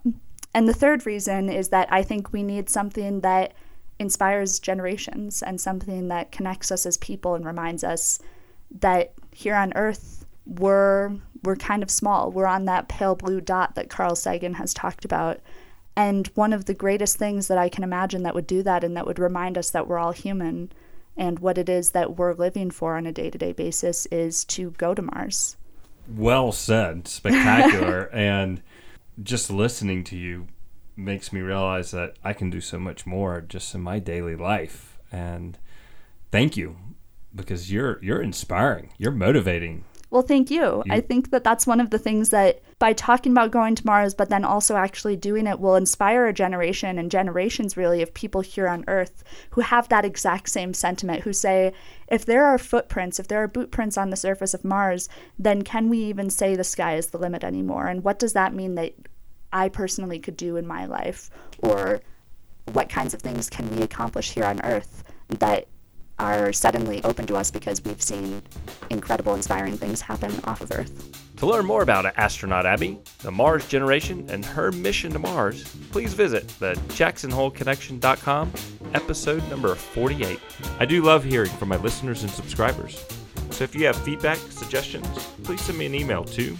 And 0.54 0.68
the 0.68 0.74
third 0.74 1.06
reason 1.06 1.48
is 1.48 1.68
that 1.68 1.92
I 1.92 2.02
think 2.02 2.32
we 2.32 2.42
need 2.42 2.68
something 2.68 3.20
that 3.20 3.52
inspires 3.98 4.58
generations 4.58 5.42
and 5.42 5.60
something 5.60 6.08
that 6.08 6.32
connects 6.32 6.70
us 6.70 6.86
as 6.86 6.96
people 6.96 7.34
and 7.34 7.44
reminds 7.44 7.82
us 7.84 8.20
that 8.80 9.12
here 9.32 9.54
on 9.54 9.72
earth 9.74 10.24
we're 10.48 11.12
we're 11.44 11.56
kind 11.56 11.82
of 11.82 11.90
small. 11.90 12.32
We're 12.32 12.46
on 12.46 12.64
that 12.64 12.88
pale 12.88 13.14
blue 13.14 13.40
dot 13.40 13.74
that 13.76 13.90
Carl 13.90 14.16
Sagan 14.16 14.54
has 14.54 14.74
talked 14.74 15.04
about. 15.04 15.40
And 15.94 16.26
one 16.28 16.52
of 16.52 16.64
the 16.64 16.74
greatest 16.74 17.16
things 17.16 17.48
that 17.48 17.58
I 17.58 17.68
can 17.68 17.84
imagine 17.84 18.22
that 18.22 18.34
would 18.34 18.46
do 18.46 18.62
that 18.62 18.82
and 18.82 18.96
that 18.96 19.06
would 19.06 19.18
remind 19.18 19.58
us 19.58 19.70
that 19.70 19.86
we're 19.86 19.98
all 19.98 20.12
human 20.12 20.72
and 21.16 21.38
what 21.40 21.58
it 21.58 21.68
is 21.68 21.90
that 21.90 22.16
we're 22.16 22.34
living 22.34 22.70
for 22.70 22.96
on 22.96 23.06
a 23.06 23.12
day-to-day 23.12 23.52
basis 23.52 24.06
is 24.06 24.44
to 24.46 24.70
go 24.72 24.94
to 24.94 25.02
Mars. 25.02 25.56
Well 26.08 26.52
said. 26.52 27.08
Spectacular. 27.08 28.08
and 28.12 28.62
just 29.22 29.50
listening 29.50 30.04
to 30.04 30.16
you 30.16 30.48
makes 30.96 31.32
me 31.32 31.40
realize 31.40 31.90
that 31.92 32.16
I 32.24 32.32
can 32.32 32.50
do 32.50 32.60
so 32.60 32.78
much 32.78 33.06
more 33.06 33.40
just 33.40 33.74
in 33.74 33.80
my 33.80 33.98
daily 33.98 34.36
life. 34.36 34.98
And 35.12 35.58
thank 36.30 36.56
you 36.56 36.76
because 37.34 37.72
you're 37.72 38.02
you're 38.02 38.22
inspiring. 38.22 38.90
You're 38.98 39.12
motivating. 39.12 39.84
Well, 40.10 40.22
thank 40.22 40.50
you. 40.50 40.82
you. 40.86 40.92
I 40.92 41.00
think 41.00 41.30
that 41.30 41.44
that's 41.44 41.66
one 41.66 41.80
of 41.80 41.90
the 41.90 41.98
things 41.98 42.30
that 42.30 42.62
by 42.78 42.94
talking 42.94 43.32
about 43.32 43.50
going 43.50 43.74
to 43.74 43.86
Mars, 43.86 44.14
but 44.14 44.30
then 44.30 44.44
also 44.44 44.76
actually 44.76 45.16
doing 45.16 45.46
it 45.46 45.60
will 45.60 45.74
inspire 45.74 46.26
a 46.26 46.32
generation 46.32 46.98
and 46.98 47.10
generations 47.10 47.76
really 47.76 48.00
of 48.00 48.14
people 48.14 48.40
here 48.40 48.68
on 48.68 48.84
Earth 48.88 49.22
who 49.50 49.60
have 49.60 49.88
that 49.88 50.06
exact 50.06 50.48
same 50.48 50.72
sentiment, 50.72 51.22
who 51.22 51.32
say, 51.32 51.72
if 52.08 52.24
there 52.24 52.46
are 52.46 52.56
footprints, 52.56 53.18
if 53.18 53.28
there 53.28 53.42
are 53.42 53.48
boot 53.48 53.70
prints 53.70 53.98
on 53.98 54.10
the 54.10 54.16
surface 54.16 54.54
of 54.54 54.64
Mars, 54.64 55.08
then 55.38 55.62
can 55.62 55.90
we 55.90 55.98
even 55.98 56.30
say 56.30 56.56
the 56.56 56.64
sky 56.64 56.96
is 56.96 57.08
the 57.08 57.18
limit 57.18 57.44
anymore? 57.44 57.86
And 57.86 58.02
what 58.02 58.18
does 58.18 58.32
that 58.32 58.54
mean 58.54 58.76
that 58.76 58.94
I 59.52 59.68
personally 59.68 60.20
could 60.20 60.36
do 60.36 60.56
in 60.56 60.66
my 60.66 60.86
life? 60.86 61.30
Or 61.58 62.00
what 62.72 62.88
kinds 62.88 63.12
of 63.12 63.20
things 63.20 63.50
can 63.50 63.74
we 63.74 63.82
accomplish 63.82 64.32
here 64.32 64.44
on 64.44 64.60
Earth 64.64 65.04
that 65.28 65.68
are 66.18 66.52
suddenly 66.52 67.02
open 67.04 67.26
to 67.26 67.36
us 67.36 67.50
because 67.50 67.84
we've 67.84 68.02
seen 68.02 68.42
incredible, 68.90 69.34
inspiring 69.34 69.76
things 69.76 70.00
happen 70.00 70.32
off 70.44 70.60
of 70.60 70.72
Earth. 70.72 71.36
To 71.38 71.46
learn 71.46 71.66
more 71.66 71.82
about 71.82 72.04
Astronaut 72.18 72.66
Abby, 72.66 72.98
the 73.20 73.30
Mars 73.30 73.68
generation, 73.68 74.26
and 74.28 74.44
her 74.44 74.72
mission 74.72 75.12
to 75.12 75.20
Mars, 75.20 75.64
please 75.92 76.12
visit 76.12 76.48
the 76.58 76.74
JacksonHoleConnection.com, 76.88 78.52
episode 78.94 79.48
number 79.48 79.74
48. 79.76 80.40
I 80.80 80.84
do 80.84 81.02
love 81.02 81.22
hearing 81.22 81.50
from 81.50 81.68
my 81.68 81.76
listeners 81.76 82.22
and 82.22 82.32
subscribers. 82.32 83.04
So 83.50 83.62
if 83.62 83.74
you 83.74 83.86
have 83.86 83.96
feedback, 83.96 84.38
suggestions, 84.38 85.06
please 85.44 85.60
send 85.60 85.78
me 85.78 85.86
an 85.86 85.94
email 85.94 86.24
to 86.24 86.56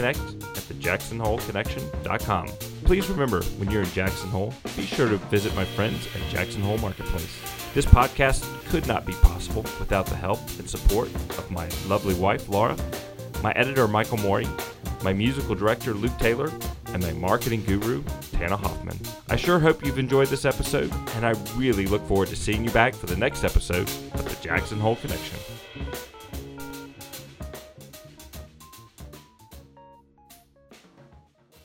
connect 0.00 0.18
at 0.18 0.62
thejacksonholeconnection.com. 0.64 2.46
Please 2.84 3.08
remember, 3.10 3.42
when 3.58 3.70
you're 3.70 3.82
in 3.82 3.90
Jackson 3.90 4.30
Hole, 4.30 4.54
be 4.76 4.86
sure 4.86 5.10
to 5.10 5.18
visit 5.28 5.54
my 5.54 5.64
friends 5.64 6.08
at 6.14 6.26
Jackson 6.30 6.62
Hole 6.62 6.78
Marketplace. 6.78 7.38
This 7.74 7.84
podcast 7.84 8.42
could 8.70 8.86
not 8.86 9.04
be 9.04 9.12
possible 9.14 9.62
without 9.78 10.06
the 10.06 10.16
help 10.16 10.40
and 10.58 10.68
support 10.68 11.08
of 11.08 11.50
my 11.50 11.68
lovely 11.86 12.14
wife, 12.14 12.48
Laura, 12.48 12.76
my 13.42 13.52
editor, 13.52 13.86
Michael 13.86 14.16
Moeri, 14.18 14.48
my 15.04 15.12
musical 15.12 15.54
director, 15.54 15.92
Luke 15.92 16.16
Taylor, 16.18 16.50
and 16.88 17.02
my 17.02 17.12
marketing 17.12 17.62
guru, 17.64 18.02
Tana 18.32 18.56
Hoffman. 18.56 18.98
I 19.28 19.36
sure 19.36 19.58
hope 19.58 19.84
you've 19.84 19.98
enjoyed 19.98 20.28
this 20.28 20.46
episode, 20.46 20.90
and 21.14 21.26
I 21.26 21.34
really 21.56 21.86
look 21.86 22.06
forward 22.08 22.28
to 22.28 22.36
seeing 22.36 22.64
you 22.64 22.70
back 22.70 22.94
for 22.94 23.06
the 23.06 23.16
next 23.16 23.44
episode 23.44 23.88
of 24.14 24.24
the 24.24 24.42
Jackson 24.42 24.80
Hole 24.80 24.96
Connection. 24.96 25.38